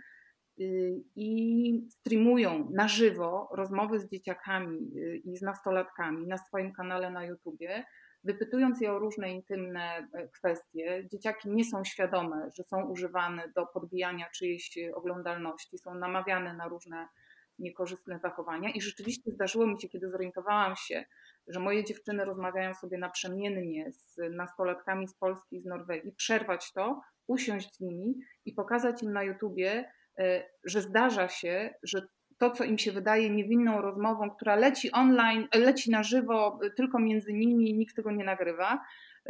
[0.61, 7.11] y, i streamują na żywo rozmowy z dzieciakami y, i z nastolatkami na swoim kanale
[7.11, 7.85] na YouTubie,
[8.25, 11.09] wypytując je o różne intymne e, kwestie.
[11.13, 17.09] Dzieciaki nie są świadome, że są używane do podbijania czyjejś oglądalności, są namawiane na różne
[17.59, 18.71] niekorzystne zachowania.
[18.71, 21.05] I rzeczywiście zdarzyło mi się, kiedy zorientowałam się,
[21.49, 27.01] że moje dziewczyny rozmawiają sobie naprzemiennie z nastolatkami z Polski i z Norwegii, przerwać to,
[27.27, 32.03] usiąść z nimi i pokazać im na YouTubie, e, że zdarza się, że
[32.39, 37.33] to, co im się wydaje niewinną rozmową, która leci online, leci na żywo tylko między
[37.33, 38.81] nimi, nikt tego nie nagrywa,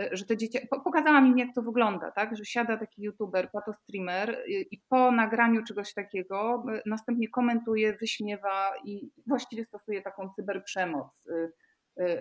[0.01, 3.51] e, że te dzieci, pokazałam im jak to wygląda, tak, że siada taki youtuber,
[3.83, 11.25] streamer e, i po nagraniu czegoś takiego następnie komentuje, wyśmiewa i właściwie stosuje taką cyberprzemoc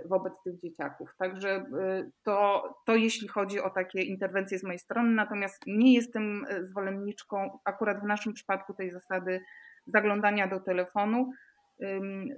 [0.06, 1.10] wobec tych dzieciaków.
[1.18, 6.46] Także y, to, to jeśli chodzi o takie interwencje z mojej strony, natomiast nie jestem
[6.46, 9.42] y, zwolenniczką akurat w naszym przypadku tej zasady
[9.86, 11.32] zaglądania do telefonu,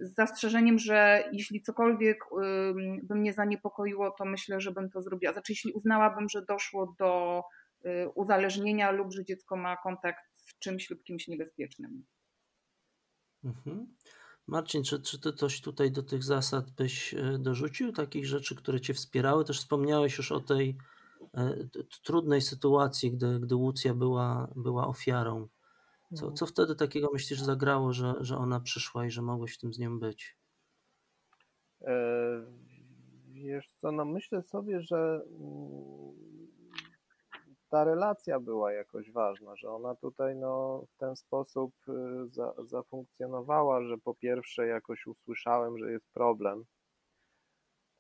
[0.02, 2.20] z zastrzeżeniem, że jeśli cokolwiek
[3.04, 5.34] by mnie zaniepokoiło, to myślę, że bym to zrobiła.
[5.34, 7.44] Znaczy, jeśli uznałabym, że doszło do
[8.16, 12.06] uzależnienia lub że dziecko ma kontakt z czymś lub kimś niebezpiecznym.
[13.44, 13.96] Mhm.
[14.50, 18.82] Marcin, czy, czy ty coś tutaj do tych zasad byś e, dorzucił, takich rzeczy, które
[18.82, 19.46] cię wspierały?
[19.46, 20.78] Też wspomniałeś już o tej
[21.34, 21.58] e,
[22.04, 25.48] trudnej sytuacji, gdy, gdy Łucja była, była ofiarą.
[26.16, 26.36] Co, mhm.
[26.36, 29.80] co wtedy takiego myślisz zagrało, że, że ona przyszła i że mogłeś w tym z
[29.80, 30.38] nią być?
[31.82, 31.96] E,
[33.34, 36.39] wiesz co, no myślę sobie, że mm,
[37.70, 43.84] ta relacja była jakoś ważna, że ona tutaj no, w ten sposób y, za, zafunkcjonowała,
[43.84, 46.66] że po pierwsze jakoś usłyszałem, że jest problem,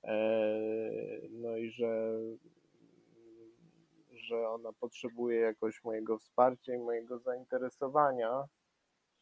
[0.03, 0.19] e,
[1.31, 2.19] no i że,
[4.11, 8.43] że ona potrzebuje jakoś mojego wsparcia i mojego zainteresowania.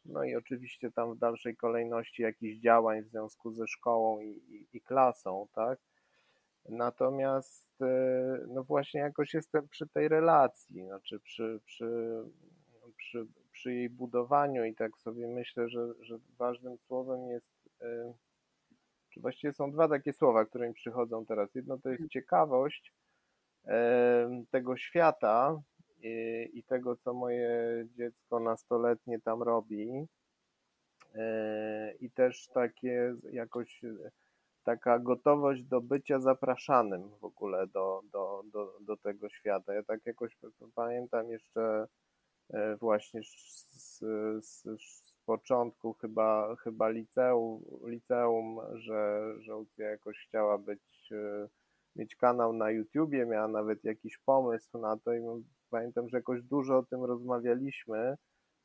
[0.04, 4.76] No i oczywiście tam w dalszej kolejności jakichś działań w związku ze szkołą i, i,
[4.76, 5.78] i klasą, tak?
[6.68, 12.22] Natomiast e, no właśnie jakoś jestem przy tej relacji, znaczy przy, przy,
[12.96, 18.14] przy, przy jej budowaniu i tak sobie myślę, że, że ważnym słowem jest, e,
[19.10, 21.54] czy właściwie są dwa takie słowa, które mi przychodzą teraz.
[21.54, 22.92] Jedno to jest ciekawość
[23.66, 25.60] e, tego świata
[26.02, 30.06] i, i tego, co moje dziecko nastoletnie tam robi.
[32.00, 33.82] I też takie jakoś
[34.68, 39.74] taka gotowość do bycia zapraszanym w ogóle do, do, do, do tego świata.
[39.74, 40.36] Ja tak jakoś
[40.74, 41.86] pamiętam jeszcze
[42.50, 43.98] e, właśnie z,
[44.40, 51.48] z, z początku chyba, chyba liceum, liceum że, że jakoś chciała być, e,
[51.96, 56.78] mieć kanał na YouTubie, miała nawet jakiś pomysł na to i pamiętam, że jakoś dużo
[56.78, 58.16] o tym rozmawialiśmy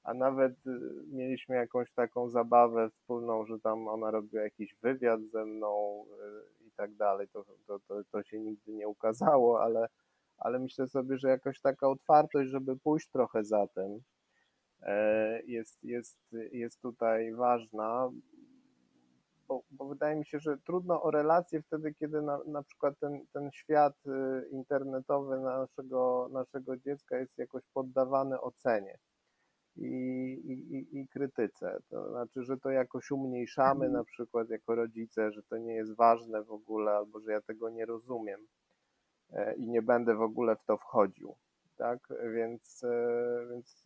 [0.03, 0.79] a nawet y,
[1.11, 6.03] mieliśmy jakąś taką zabawę wspólną, że tam ona robiła jakiś wywiad ze mną
[6.61, 7.27] y, i tak dalej.
[7.27, 9.87] To, to, to, to się nigdy nie ukazało, ale,
[10.37, 14.01] ale myślę sobie, że jakoś taka otwartość, żeby pójść trochę za tym,
[14.81, 16.19] e, jest, jest,
[16.51, 18.09] jest tutaj ważna,
[19.47, 23.25] bo bo, wydaje mi się, że trudno o relacje wtedy, kiedy na, na przykład ten,
[23.33, 28.97] ten świat y, internetowy naszego, naszego dziecka jest jakoś poddawany ocenie
[29.75, 29.85] i,
[30.45, 31.77] i, i krytyce.
[31.89, 36.43] To znaczy, że to jakoś umniejszamy na przykład jako rodzice, że to nie jest ważne
[36.43, 38.47] w ogóle, albo że ja tego nie rozumiem
[39.33, 41.35] e, i nie będę w ogóle w to wchodził.
[41.77, 41.99] Tak,
[42.33, 43.83] więc, e, więc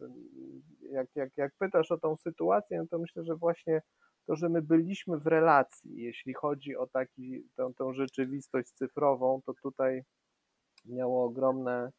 [0.81, 3.81] jak, jak, jak pytasz o tą sytuację, no to myślę, że właśnie
[4.25, 9.53] to, że my byliśmy w relacji, jeśli chodzi o taki, tą, tą rzeczywistość cyfrową, to
[9.63, 10.03] tutaj
[10.85, 11.91] miało ogromne,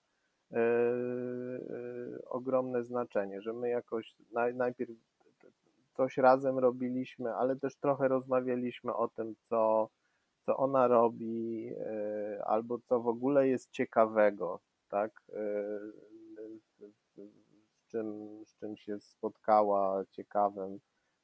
[2.26, 4.90] ogromne znaczenie, że my jakoś naj, najpierw
[5.92, 9.88] coś razem robiliśmy, ale też trochę rozmawialiśmy o tym, co,
[10.40, 15.22] co ona robi, yy, albo co w ogóle jest ciekawego, tak?
[17.70, 20.78] Z czym, z czym się spotkała ciekawym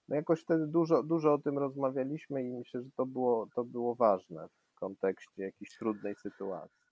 [0.08, 3.94] no jakoś wtedy dużo, dużo o tym rozmawialiśmy i myślę, że to było, to było
[3.94, 6.83] ważne w kontekście jakiejś trudnej sytuacji.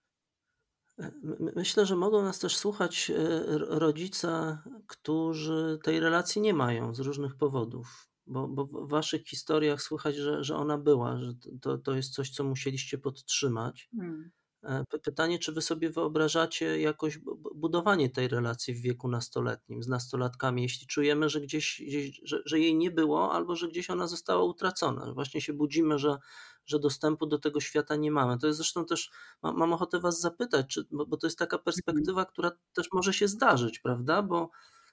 [1.56, 7.36] Myślę, że mogą nas też słuchać e, rodzice, którzy tej relacji nie mają z różnych
[7.36, 12.14] powodów, bo, bo w waszych historiach słychać, że, że ona była, że to, to jest
[12.14, 13.88] coś, co musieliście podtrzymać.
[13.96, 14.30] Hmm.
[14.62, 17.18] E, pytanie, czy wy sobie wyobrażacie jakoś
[17.54, 22.60] budowanie tej relacji w wieku nastoletnim z nastolatkami, jeśli czujemy, że gdzieś, gdzieś że, że,
[22.60, 25.12] jej nie było, albo że gdzieś ona została utracona.
[25.14, 26.18] Właśnie się budzimy, że,
[26.66, 28.38] że dostępu do tego świata nie mamy.
[28.38, 29.10] To jest zresztą też,
[29.42, 33.78] mam, ochotę was zapytać, czy, bo, to jest taka perspektywa, która też może się zdarzyć,
[33.78, 34.22] prawda?
[34.22, 34.50] Bo,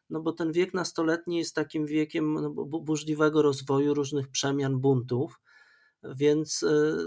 [0.10, 5.40] no bo ten wiek nastoletni jest takim wiekiem no, burzliwego rozwoju, różnych przemian, buntów
[6.04, 6.98] więc e,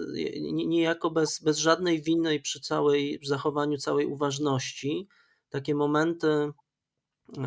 [0.52, 5.08] niejako bez, bez żadnej winy przy całej zachowaniu całej uważności,
[5.50, 6.52] takie momenty e,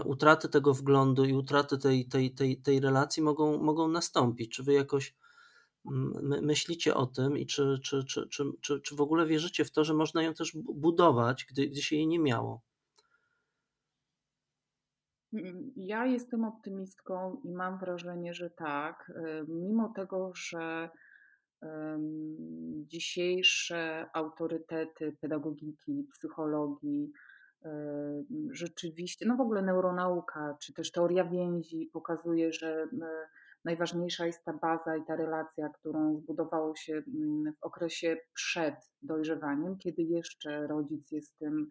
[0.04, 4.56] utraty tego wglądu i utraty tej, tej, tej, tej relacji mogą, mogą nastąpić.
[4.56, 5.16] Czy wy jakoś
[6.42, 9.84] myślicie o tym i czy, czy, czy, czy, czy, czy w ogóle wierzycie w to,
[9.84, 12.62] że można ją też budować, gdy, gdy się jej nie miało?
[15.76, 19.12] Ja jestem optymistką i mam wrażenie, że tak.
[19.16, 20.90] E, mimo tego, że
[22.88, 27.12] dzisiejsze autorytety pedagogiki, psychologii,
[28.52, 32.88] rzeczywiście, no w ogóle neuronauka, czy też teoria więzi pokazuje, że
[33.66, 37.02] najważniejsza jest ta baza i ta relacja, którą zbudowało się
[37.62, 41.68] w okresie przed dojrzewaniem, kiedy jeszcze rodzic jest tym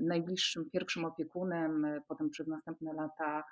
[0.00, 3.44] najbliższym pierwszym opiekunem, potem przez następne lata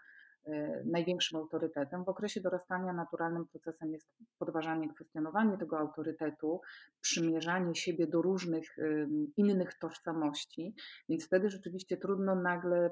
[0.84, 2.05] największym autorytetem.
[2.05, 4.07] W okresie dorastania naturalnym procesem jest
[4.38, 6.61] podważanie, kwestionowanie tego autorytetu,
[7.01, 8.76] przymierzanie siebie do różnych
[9.36, 10.74] innych tożsamości,
[11.09, 12.90] więc wtedy rzeczywiście trudno nagle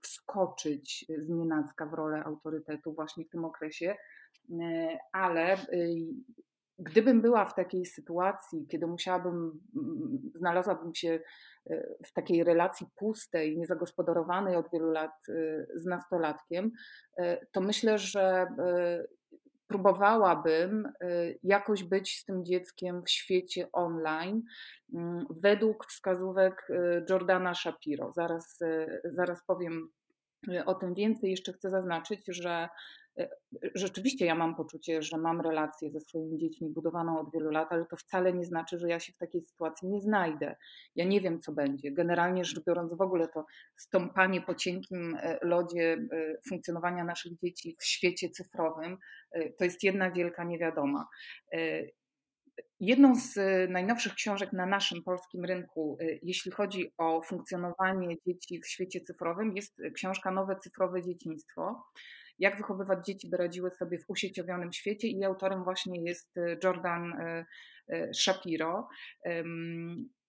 [0.00, 3.96] wskoczyć z nienacka w rolę autorytetu właśnie w tym okresie,
[4.50, 4.54] y,
[5.12, 5.96] ale y,
[6.78, 9.60] gdybym była w takiej sytuacji, kiedy musiałabym,
[10.34, 11.20] znalazłabym się
[12.06, 15.32] w takiej relacji pustej, niezagospodarowanej od wielu lat e,
[15.74, 16.70] z nastolatkiem,
[17.18, 18.46] e, to myślę, że
[19.66, 20.92] próbowałabym
[21.42, 24.42] jakoś być z tym dzieckiem w świecie online
[25.30, 26.68] według wskazówek
[27.10, 28.12] Jordana Shapiro.
[28.12, 28.58] Zaraz,
[29.04, 29.88] zaraz powiem
[30.66, 31.30] o tym więcej.
[31.30, 32.68] Jeszcze chcę zaznaczyć, że
[33.74, 37.86] rzeczywiście ja mam poczucie, że mam relację ze swoimi dziećmi budowaną od wielu lat, ale
[37.86, 40.56] to wcale nie znaczy, że ja się w takiej sytuacji nie znajdę.
[40.94, 41.92] Ja nie wiem, co będzie.
[41.92, 43.44] Generalnie rzecz biorąc, w ogóle to
[43.76, 48.98] stąpanie po cienkim e, lodzie e, funkcjonowania naszych dzieci w świecie cyfrowym
[49.58, 51.06] to jest jedna wielka niewiadoma.
[52.80, 53.36] Jedną z
[53.70, 59.82] najnowszych książek na naszym polskim rynku, jeśli chodzi o funkcjonowanie dzieci w świecie cyfrowym, jest
[59.94, 61.84] książka Nowe cyfrowe dzieciństwo
[62.38, 66.34] jak wychowywać dzieci, by radziły sobie w usieciowionym świecie i autorem właśnie jest
[66.64, 67.12] Jordan
[68.14, 68.88] Shapiro.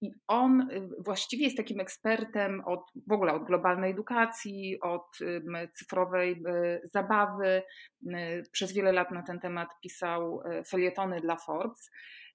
[0.05, 5.17] I on właściwie jest takim ekspertem od w ogóle od globalnej edukacji, od
[5.73, 6.43] cyfrowej
[6.83, 7.63] zabawy.
[8.51, 11.91] Przez wiele lat na ten temat pisał felietony dla Forbes.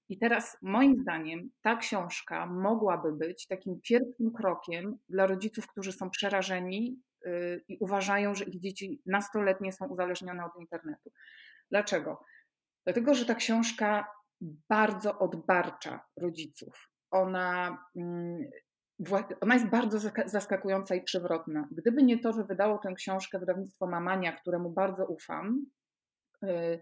[0.09, 6.09] I teraz moim zdaniem ta książka mogłaby być takim pierwszym krokiem dla rodziców, którzy są
[6.09, 11.11] przerażeni Y, i uważają, że ich dzieci nastoletnie są uzależnione od internetu.
[11.71, 12.23] Dlaczego?
[12.83, 14.07] Dlatego, że ta książka
[14.69, 16.90] bardzo odbarcza rodziców.
[17.11, 18.49] Ona, mm,
[19.41, 21.67] ona jest bardzo zaskakująca i przewrotna.
[21.71, 25.65] Gdyby nie to, że wydało tę książkę wydawnictwo Mamania, któremu bardzo ufam,
[26.43, 26.81] y,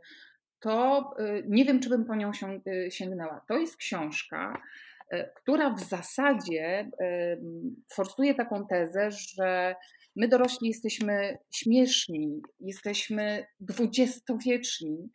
[0.60, 2.32] to y, nie wiem, czy bym po nią
[2.90, 3.46] sięgnęła.
[3.48, 4.62] To jest książka,
[5.36, 6.92] która w zasadzie
[7.94, 9.76] forsuje taką tezę, że
[10.20, 15.10] My dorośli jesteśmy śmieszni, jesteśmy dwudziestowieczni.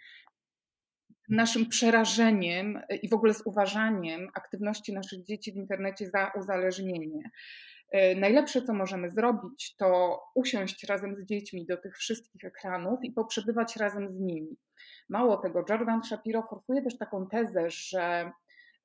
[1.29, 7.31] Naszym przerażeniem i w ogóle z uważaniem aktywności naszych dzieci w internecie za uzależnienie.
[7.95, 13.13] E, najlepsze, co możemy zrobić, to usiąść razem z dziećmi do tych wszystkich ekranów i
[13.13, 14.57] poprzebywać razem z nimi.
[15.09, 18.33] Mało tego, Jordan Shapiro forsuje też taką tezę, że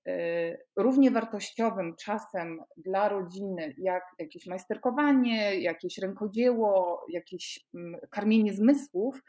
[0.08, 9.22] e, równie wartościowym czasem dla rodziny, jak jakieś majsterkowanie, jakieś rękodzieło, jakieś mm, karmienie zmysłów,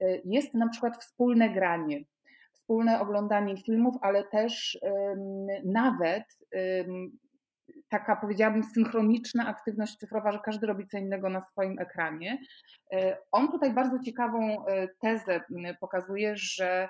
[0.00, 2.04] e, jest na przykład wspólne granie,
[2.64, 4.78] wspólne oglądanie filmów, ale też
[5.64, 6.24] nawet
[7.88, 12.38] taka, powiedziałabym, synchroniczna aktywność cyfrowa, że każdy robi co innego na swoim ekranie.
[12.92, 15.40] E, on tutaj bardzo ciekawą e, tezę
[15.80, 16.88] pokazuje, że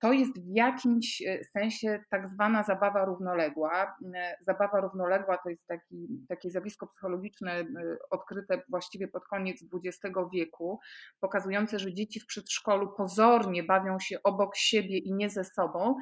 [0.00, 3.96] to jest w jakimś e, sensie tak zwana zabawa równoległa.
[4.40, 7.64] Zabawa równoległa to jest taki, takie zjawisko psychologiczne
[8.10, 10.80] odkryte właściwie pod koniec XX wieku,
[11.20, 15.96] pokazujące, że dzieci w przedszkolu pozornie bawią się obok siebie i nie ze sobą,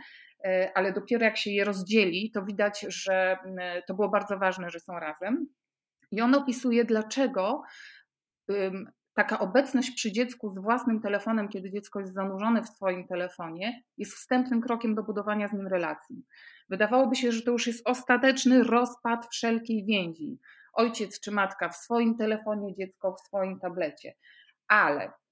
[0.74, 3.38] ale dopiero jak się je rozdzieli, to widać, że
[3.86, 5.46] to było bardzo ważne, że są razem.
[6.10, 7.62] I on opisuje, dlaczego
[9.14, 14.12] taka obecność przy dziecku z własnym telefonem, kiedy dziecko jest zanurzone w swoim telefonie, jest
[14.12, 16.24] wstępnym krokiem do budowania z nim relacji.
[16.68, 20.38] Wydawałoby się, że to już jest ostateczny rozpad wszelkiej więzi.
[20.72, 24.14] Ojciec czy matka w swoim telefonie, dziecko w swoim tablecie.
[24.68, 25.25] Ale E,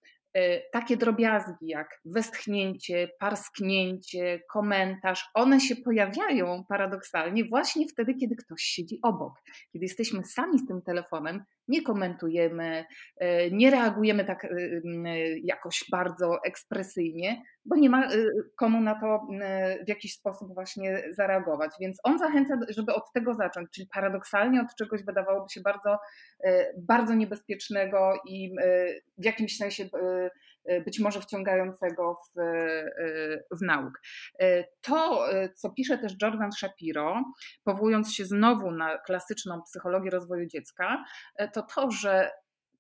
[0.73, 8.99] takie drobiazgi jak westchnięcie, parsknięcie, komentarz, one się pojawiają paradoksalnie właśnie wtedy, kiedy ktoś siedzi
[9.03, 9.33] obok.
[9.73, 12.85] Kiedy jesteśmy sami z tym telefonem, nie komentujemy,
[13.17, 14.49] e, nie reagujemy tak e,
[15.39, 18.09] jakoś bardzo ekspresyjnie, bo nie ma
[18.57, 19.27] komu na to
[19.85, 21.71] w jakiś sposób właśnie zareagować.
[21.81, 25.99] Więc on zachęca, żeby od tego zacząć, czyli paradoksalnie od czegoś wydawałoby się bardzo,
[26.79, 28.57] bardzo niebezpiecznego i
[29.19, 29.85] w jakimś sensie
[30.85, 32.41] być może wciągającego w,
[33.59, 34.01] w nauk.
[34.81, 37.23] To, co pisze też Jordan Shapiro,
[37.65, 41.05] powołując się znowu na klasyczną psychologię rozwoju dziecka,
[41.53, 42.31] to to, że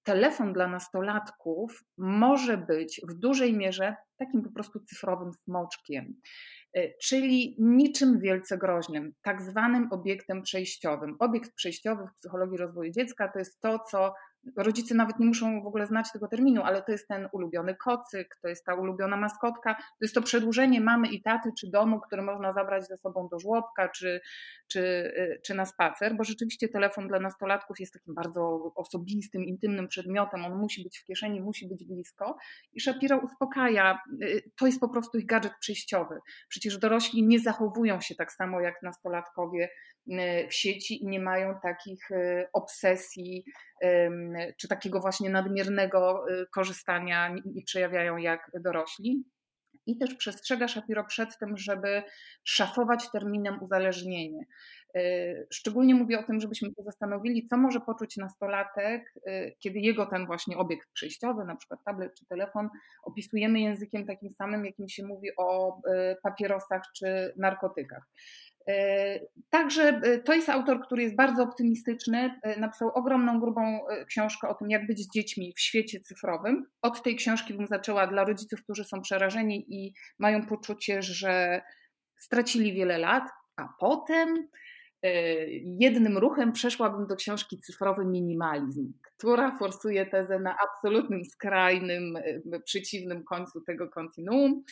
[0.04, 6.14] telefon dla nastolatków może być w dużej mierze takim po prostu cyfrowym smoczkiem,
[7.02, 11.16] czyli niczym wielce groźnym, tak zwanym obiektem przejściowym.
[11.18, 14.14] Obiekt przejściowy w psychologii rozwoju dziecka to jest to, co
[14.56, 18.38] rodzice nawet nie muszą w ogóle znać tego terminu, ale to jest ten ulubiony kocyk,
[18.42, 22.22] to jest ta ulubiona maskotka, to jest to przedłużenie mamy i taty czy domu, które
[22.22, 24.20] można zabrać ze sobą do żłobka czy,
[24.68, 29.88] czy, y, czy na spacer, bo rzeczywiście telefon dla nastolatków jest takim bardzo osobistym, intymnym
[29.88, 32.36] przedmiotem, on musi być w kieszeni, musi być blisko
[32.72, 36.18] i Shapiro uspokaja, y, to jest po prostu ich gadżet przejściowy.
[36.48, 39.68] Przecież dorośli nie zachowują się tak samo jak nastolatkowie
[40.48, 42.08] w sieci i nie mają takich
[42.52, 43.44] obsesji,
[44.56, 49.24] czy takiego właśnie nadmiernego y, korzystania i przejawiają jak dorośli.
[49.86, 52.02] I też przestrzega Shapiro przed tym, żeby
[52.44, 54.44] szafować terminem uzależnienie.
[54.96, 60.06] Y, szczególnie mówię o tym, żebyśmy się zastanowili, co może poczuć nastolatek, y, kiedy jego
[60.06, 62.68] ten właśnie obiekt przejściowy, na przykład tablet czy telefon,
[63.02, 65.80] opisujemy językiem takim samym, jakim się mówi o
[66.22, 68.04] papierosach czy narkotykach.
[68.68, 72.40] E, także e, to jest autor, który jest bardzo optymistyczny.
[72.42, 76.66] E, napisał ogromną, grubą książkę o tym, jak być z dziećmi w świecie cyfrowym.
[76.82, 81.62] Od tej książki bym zaczęła dla rodziców, którzy są przerażeni i mają poczucie, że
[82.18, 83.24] stracili wiele lat,
[83.56, 84.48] a potem
[85.64, 92.18] jednym ruchem przeszłabym do książki Cyfrowy Minimalizm, która forsuje tezę na absolutnym, skrajnym,
[92.64, 94.64] przeciwnym końcu tego kontinuum.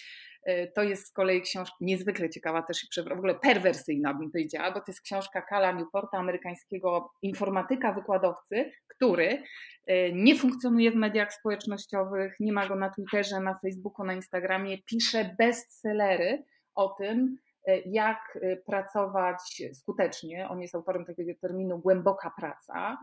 [0.44, 4.70] E, to jest z kolei książka niezwykle ciekawa też i w ogóle perwersyjna bym powiedziała,
[4.72, 9.42] bo to jest książka Kala Newporta, amerykańskiego informatyka, wykładowcy, który
[9.86, 14.78] e, nie funkcjonuje w mediach społecznościowych, nie ma go na Twitterze, na Facebooku, na Instagramie,
[14.82, 20.48] pisze bestsellery o tym, e, jak pracować skutecznie.
[20.48, 22.98] On jest autorem takiego terminu głęboka praca,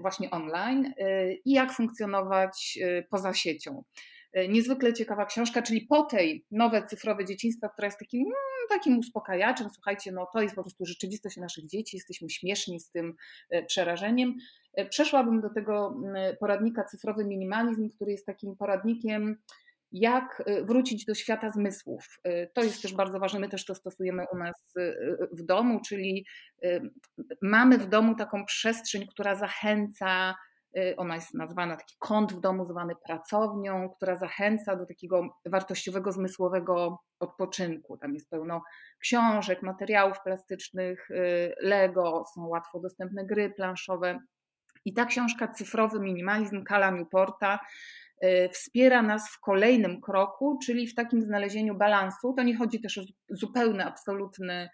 [0.00, 0.92] właśnie online,
[1.44, 2.78] i jak funkcjonować
[3.10, 3.82] poza siecią.
[4.32, 8.98] E, niezwykle ciekawa książka, czyli po tej nowe cyfrowe dzieciństwo, która jest takim, mm, takim
[8.98, 13.14] uspokajaczem, słuchajcie, no to jest po prostu rzeczywistość naszych dzieci, jesteśmy śmieszni z tym
[13.50, 14.34] e, przerażeniem.
[14.74, 19.36] E, przeszłabym do tego mm, poradnika Cyfrowy Minimalizm, który jest takim poradnikiem,
[19.92, 22.20] jak wrócić do świata zmysłów.
[22.54, 24.74] To jest też bardzo ważne, my też to stosujemy u nas
[25.32, 26.26] w domu, czyli
[27.42, 30.34] mamy w domu taką przestrzeń, która zachęca
[30.96, 36.98] ona jest nazwana, taki kąt w domu zwany pracownią, która zachęca do takiego wartościowego, zmysłowego
[37.20, 37.98] odpoczynku.
[37.98, 38.62] Tam jest pełno
[38.98, 44.18] książek, materiałów plastycznych, y, Lego, są łatwo dostępne gry planszowe.
[44.84, 47.58] I ta książka Cyfrowy Minimalizm Kala Newporta
[48.52, 52.34] wspiera nas w kolejnym kroku, czyli w takim znalezieniu balansu.
[52.36, 54.70] To nie chodzi też o zupełne, absolutne,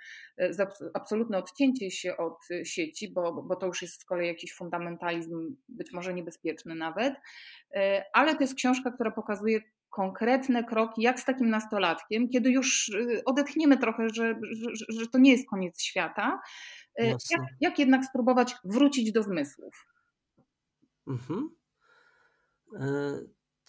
[0.94, 5.92] absolutne odcięcie się od sieci, bo, bo to już jest z kolei jakiś fundamentalizm, być
[5.92, 7.14] może niebezpieczny nawet,
[8.12, 9.60] ale to jest książka, która pokazuje
[9.96, 15.18] konkretne kroki, jak z takim nastolatkiem, kiedy już y, odetchniemy trochę, że, że, że to
[15.18, 16.40] nie jest koniec świata,
[17.00, 17.18] y, jak,
[17.60, 19.86] jak, jednak spróbować wrócić do zmysłów.
[21.06, 21.50] Mhm.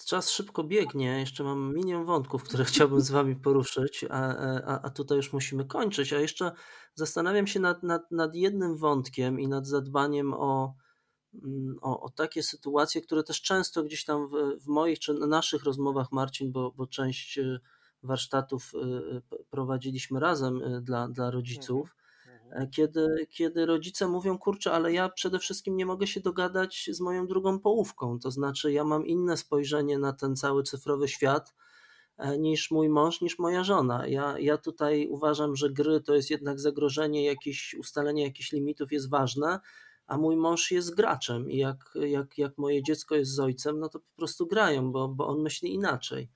[0.02, 4.36] E, czas szybko biegnie, jeszcze mam milion wątków, które chciałbym z Wami poruszyć, a,
[4.66, 6.14] a, a tutaj już musimy kończyć.
[6.14, 6.52] A jeszcze
[6.94, 10.74] zastanawiam się nad, nad, nad jednym wątkiem i nad zadbaniem o,
[11.44, 15.64] Mm, o, o, takie sytuacje, które też często gdzieś tam w, w moich czy naszych
[15.64, 17.60] rozmowach, Marcin, bo, bo część y,
[18.04, 21.98] warsztatów y, prowadziliśmy razem dla, dla rodziców, mhm.
[21.98, 22.07] E,
[22.72, 27.28] kiedy, kiedy rodzice mówią, kurczę, ale ja przede wszystkim nie mogę się dogadać z moją
[27.28, 31.54] drugą połówką, to znaczy ja mam inne spojrzenie na ten cały cyfrowy świat
[32.18, 34.08] e, niż mój mąż, niż moja żona.
[34.08, 39.10] Ja, ja tutaj uważam, że gry to jest jednak zagrożenie, jakieś ustalenie jakichś limitów jest
[39.10, 39.60] ważne,
[40.08, 43.90] a mój mąż jest graczem i jak, jak, jak moje dziecko jest z ojcem, no
[43.90, 46.30] to po prostu grają, bo, bo on myśli inaczej.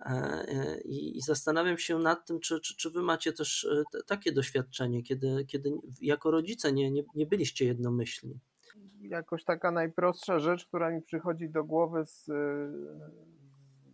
[0.00, 0.08] E,
[0.48, 4.32] e, I, I, zastanawiam się nad tym, czy, czy, czy wy macie też e, takie
[4.32, 5.70] doświadczenie, kiedy, kiedy
[6.00, 8.40] jako rodzice nie, nie, nie byliście jednomyślni.
[9.00, 12.24] Jakoś taka najprostsza rzecz, która mi przychodzi do głowy z,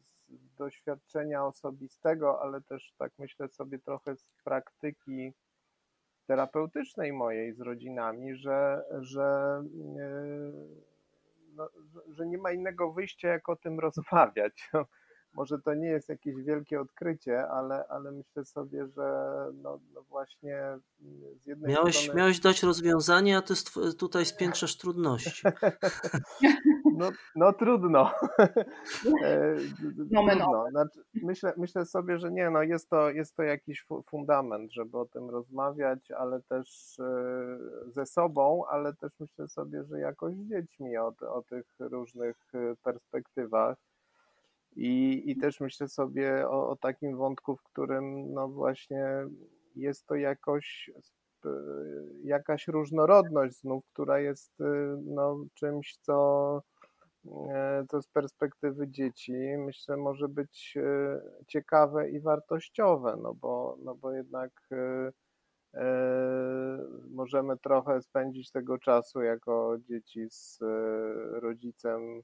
[0.03, 5.33] z doświadczenia osobistego, ale też tak myślę sobie trochę z praktyki
[6.27, 9.63] terapeutycznej mojej z rodzinami, że, że,
[11.55, 11.69] no,
[12.09, 14.71] że nie ma innego wyjścia, jak o tym rozmawiać.
[15.35, 20.79] Może to nie jest jakieś wielkie odkrycie, ale, ale myślę sobie, że no, no właśnie
[21.43, 22.19] z jednej miałeś, strony...
[22.19, 23.55] Miałeś dać rozwiązanie, a ty
[23.99, 25.43] tutaj spiętrzasz trudności.
[26.97, 28.11] No, no trudno.
[29.25, 29.57] E,
[30.11, 30.71] trudno.
[30.71, 35.05] Znaczy, myślę, myślę sobie, że nie, no jest to, jest to jakiś fundament, żeby o
[35.05, 40.97] tym rozmawiać, ale też e, ze sobą, ale też myślę sobie, że jakoś z dziećmi
[40.97, 43.77] o, o tych różnych e, perspektywach.
[44.77, 49.07] I, i też myślę sobie o, o takim wątku, w którym no właśnie
[49.77, 50.91] jest to jakoś
[52.25, 54.55] jakaś różnorodność znów, która jest
[55.05, 56.61] no, czymś, co
[57.27, 63.95] E, to z perspektywy dzieci myślę może być e, ciekawe i wartościowe, no bo, no
[63.95, 65.13] bo jednak e,
[67.11, 70.59] możemy trochę spędzić tego czasu jako dzieci z
[71.33, 72.23] rodzicem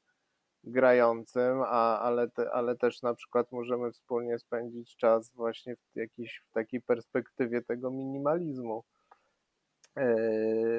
[0.65, 6.43] grającym, a, ale, te, ale też na przykład możemy wspólnie spędzić czas właśnie w jakiejś
[6.51, 8.85] w takiej perspektywie tego minimalizmu.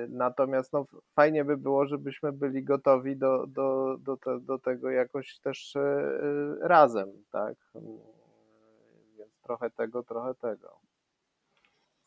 [0.09, 5.39] Natomiast no, fajnie by było, żebyśmy byli gotowi do, do, do, te, do tego jakoś
[5.39, 5.73] też
[6.61, 7.55] razem, tak?
[9.17, 10.79] Więc trochę tego, trochę tego.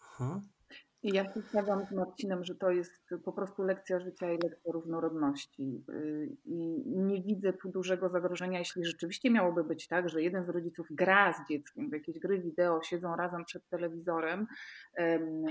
[0.00, 0.40] Aha.
[1.02, 5.84] Ja się zgadzam z Marcinem, że to jest po prostu lekcja życia i lekcja różnorodności.
[5.88, 10.48] Y, I nie widzę tu dużego zagrożenia, jeśli rzeczywiście miałoby być tak, że jeden z
[10.48, 14.46] rodziców gra z dzieckiem w jakieś gry wideo, siedzą razem przed telewizorem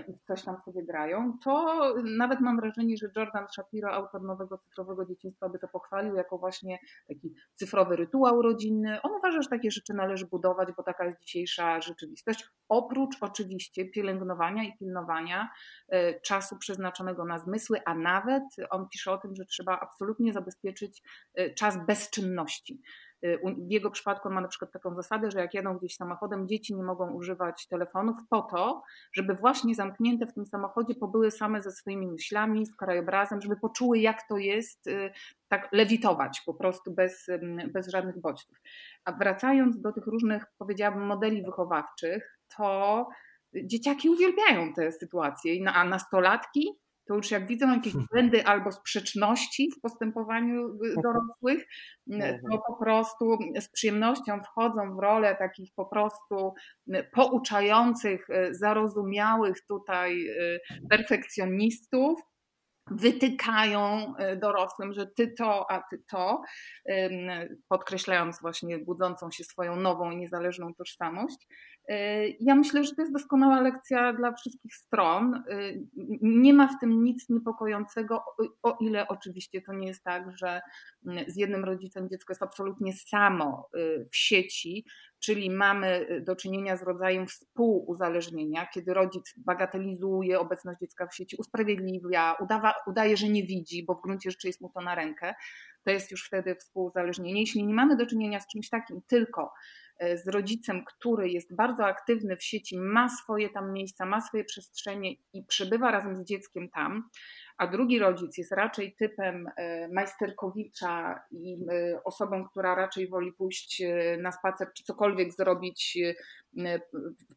[0.07, 1.81] i coś tam sobie grają, to
[2.17, 6.79] nawet mam wrażenie, że Jordan Shapiro, autor nowego cyfrowego dzieciństwa, by to pochwalił jako właśnie
[7.07, 9.01] taki cyfrowy rytuał rodzinny.
[9.01, 12.49] On uważa, że takie rzeczy należy budować, bo taka jest dzisiejsza rzeczywistość.
[12.69, 15.40] Oprócz oczywiście pielęgnowania i pilnowania
[15.91, 21.03] E, czasu przeznaczonego na zmysły, a nawet on pisze o tym, że trzeba absolutnie zabezpieczyć
[21.35, 22.81] e, czas bezczynności.
[23.21, 26.47] E, w jego przypadku on ma na przykład taką zasadę, że jak jadą gdzieś samochodem,
[26.47, 28.83] dzieci nie mogą używać telefonów po to,
[29.13, 33.99] żeby właśnie zamknięte w tym samochodzie pobyły same ze swoimi myślami, z krajobrazem, żeby poczuły,
[33.99, 34.89] jak to jest
[35.47, 37.27] tak lewitować po prostu bez,
[37.73, 38.57] bez żadnych bodźców.
[39.05, 43.07] A wracając do tych różnych, powiedziałabym, modeli wychowawczych, to
[43.63, 46.81] dzieciaki uwielbiają te sytuacje, a nastolatki
[47.11, 48.07] to już jak widzą jakieś hmm.
[48.11, 52.61] błędy albo sprzeczności w postępowaniu y, dorosłych, y, to mhm.
[52.67, 56.53] po prostu z przyjemnością wchodzą w rolę takich po prostu
[56.95, 60.25] y, pouczających, zarozumiałych tutaj
[60.89, 62.19] perfekcjonistów,
[62.91, 66.41] wytykają dorosłym, że ty to, a ty to,
[67.67, 71.47] podkreślając właśnie budzącą się swoją nową, niezależną tożsamość.
[72.39, 75.43] Ja myślę, że to jest doskonała lekcja dla wszystkich stron.
[76.21, 78.23] Nie ma w tym nic niepokojącego,
[78.63, 80.61] o ile oczywiście to nie jest tak, że
[81.27, 83.69] z jednym rodzicem dziecko jest absolutnie samo
[84.11, 84.85] w sieci,
[85.19, 92.35] czyli mamy do czynienia z rodzajem współuzależnienia, kiedy rodzic bagatelizuje obecność dziecka w sieci, usprawiedliwia,
[92.39, 95.33] udawa, udaje, że nie widzi, bo w gruncie rzeczy jest mu to na rękę.
[95.83, 97.39] To jest już wtedy współuzależnienie.
[97.39, 99.51] Jeśli nie mamy do czynienia z czymś takim, tylko
[100.01, 105.11] z rodzicem, który jest bardzo aktywny w sieci, ma swoje tam miejsca, ma swoje przestrzenie
[105.33, 107.09] i przebywa razem z dzieckiem tam,
[107.61, 113.83] a drugi rodzic jest raczej typem e, majsterkowicza i e, osobą, która raczej woli pójść
[114.19, 115.97] na spacer czy cokolwiek zrobić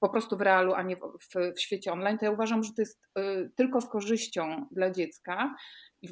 [0.00, 2.82] po prostu w realu, a nie w, w, świecie online, to ja uważam, że to
[2.82, 3.02] jest
[3.56, 5.54] tylko z korzyścią dla dziecka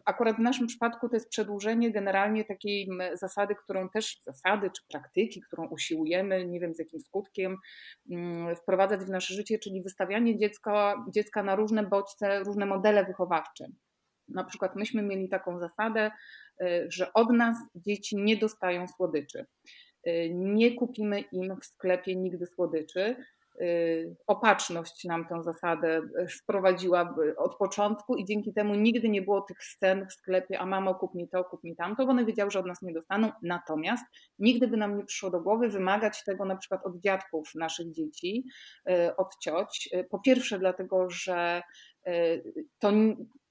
[0.04, 5.40] akurat w naszym przypadku to jest przedłużenie generalnie takiej zasady, którą też, zasady czy praktyki,
[5.40, 7.56] którą usiłujemy, nie wiem z jakim skutkiem,
[8.56, 13.66] wprowadzać w nasze życie, czyli wystawianie dziecka, dziecka na różne bodźce, różne modele wychowawcze.
[14.34, 16.10] Na przykład myśmy mieli taką zasadę,
[16.62, 19.46] y, że od nas dzieci nie dostają słodyczy.
[20.06, 23.16] Y, nie kupimy im w sklepie nigdy słodyczy,
[23.60, 26.02] Y, opatrzność nam tę zasadę
[26.42, 30.94] wprowadziła od początku i dzięki temu nigdy nie było tych scen w sklepie, a mamo
[30.94, 33.32] kup mi to, kup mi tamto, bo one wiedziały, że od nas nie dostaną.
[33.42, 34.04] Natomiast
[34.38, 38.44] nigdy by nam nie przyszło do głowy wymagać tego na przykład od dziadków naszych dzieci,
[39.16, 39.90] od cioć.
[40.10, 41.62] Po pierwsze dlatego, że
[42.78, 42.92] to,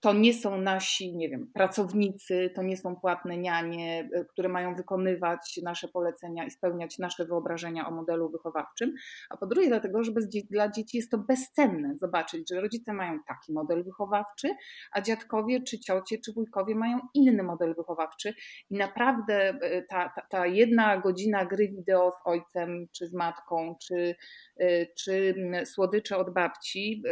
[0.01, 4.75] to nie są nasi, nie wiem, pracownicy, to nie są płatne nianie, e, które mają
[4.75, 8.93] wykonywać nasze polecenia i spełniać nasze wyobrażenia o modelu wychowawczym,
[9.29, 13.19] a po drugie dlatego, że bez, dla dzieci jest to bezcenne zobaczyć, że rodzice mają
[13.27, 14.55] taki model wychowawczy,
[14.91, 18.33] a dziadkowie, czy ciocie, czy wujkowie mają inny model wychowawczy
[18.69, 23.75] i naprawdę e, ta, ta, ta jedna godzina gry wideo z ojcem, czy z matką,
[23.87, 24.15] czy,
[24.57, 25.35] e, czy
[25.65, 27.03] słodycze od babci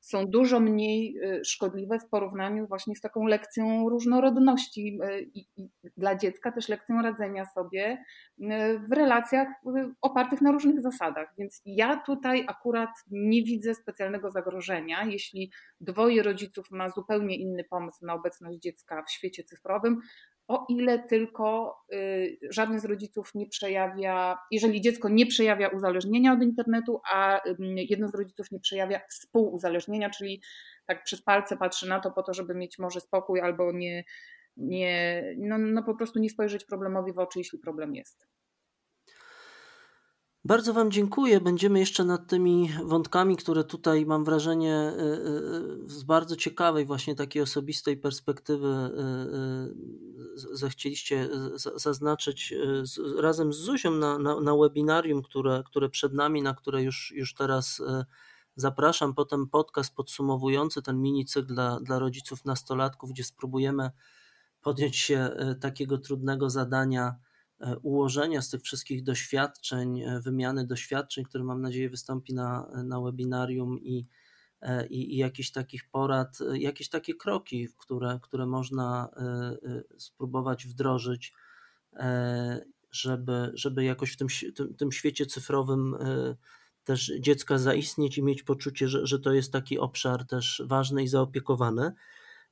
[0.00, 1.14] są dużo mniej
[1.44, 7.02] szkodliwe w porównaniu właśnie z taką lekcją różnorodności e, i, i dla dziecka też lekcją
[7.02, 8.04] radzenia sobie
[8.42, 11.28] e, w relacjach e, opartych na różnych zasadach.
[11.38, 18.06] Więc ja tutaj akurat nie widzę specjalnego zagrożenia, jeśli dwoje rodziców ma zupełnie inny pomysł
[18.06, 20.00] na obecność dziecka w świecie cyfrowym,
[20.48, 21.76] o ile tylko
[22.50, 27.40] żaden z rodziców nie przejawia, jeżeli dziecko nie przejawia uzależnienia od internetu, a
[27.74, 30.42] jeden z rodziców nie przejawia współuzależnienia, czyli
[30.86, 34.04] tak przez palce patrzy na to po to, żeby mieć może spokój albo nie,
[34.56, 38.28] nie no, no po prostu nie spojrzeć problemowi w oczy, jeśli problem jest.
[40.48, 41.40] Bardzo Wam dziękuję.
[41.40, 45.02] Będziemy jeszcze nad tymi wątkami, które tutaj mam wrażenie y,
[45.84, 48.68] y, z bardzo ciekawej, właśnie takiej osobistej perspektywy
[50.46, 51.28] y, zechcieliście
[51.76, 52.54] zaznaczyć
[53.18, 57.34] razem z Zuzią na, na, na webinarium, które, które przed nami, na które już, już
[57.34, 57.82] teraz
[58.56, 63.90] Zapraszam potem podcast podsumowujący ten mini cykl dla, dla rodziców nastolatków, gdzie spróbujemy
[64.62, 65.30] podjąć się
[65.60, 67.14] takiego trudnego zadania
[67.82, 73.80] ułożenia z tych wszystkich doświadczeń, e, wymiany doświadczeń, które mam nadzieję wystąpi na, na webinarium
[73.80, 74.06] i,
[74.90, 79.08] i, i jakichś takich porad, jakieś takie kroki, które, które można
[79.98, 81.32] spróbować wdrożyć,
[82.90, 85.96] żeby, żeby jakoś w tym, tym, tym świecie cyfrowym
[86.88, 91.08] też dziecka zaistnieć i mieć poczucie, że, że to jest taki obszar też ważny i
[91.08, 91.92] zaopiekowany.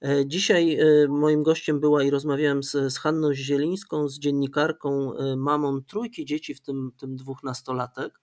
[0.04, 5.36] E, dzisiaj e, moim gościem była i rozmawiałem z, z Hanną Zielińską, z dziennikarką, e,
[5.36, 8.20] mamą trójki dzieci, w tym, tym dwóch nastolatek,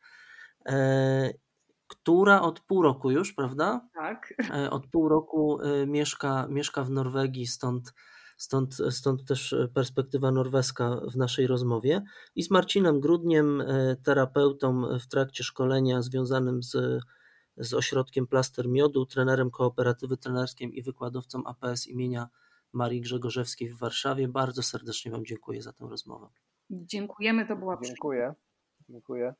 [1.87, 3.87] która od pół roku już, prawda?
[3.93, 4.33] Tak.
[4.69, 7.93] Od pół roku mieszka, mieszka w Norwegii, stąd
[8.37, 12.03] Stąd, stąd też perspektywa norweska w naszej rozmowie.
[12.35, 13.63] I z Marcinem Grudniem,
[14.03, 17.03] terapeutą w trakcie szkolenia związanym z,
[17.57, 22.29] z ośrodkiem Plaster Miodu, trenerem kooperatywy trenerskim i wykładowcą APS imienia
[22.73, 24.27] Marii Grzegorzewskiej w Warszawie.
[24.27, 26.29] Bardzo serdecznie Wam dziękuję za tę rozmowę.
[26.69, 28.33] Dziękujemy, to była Dziękuję.
[28.89, 29.33] Dziękuję.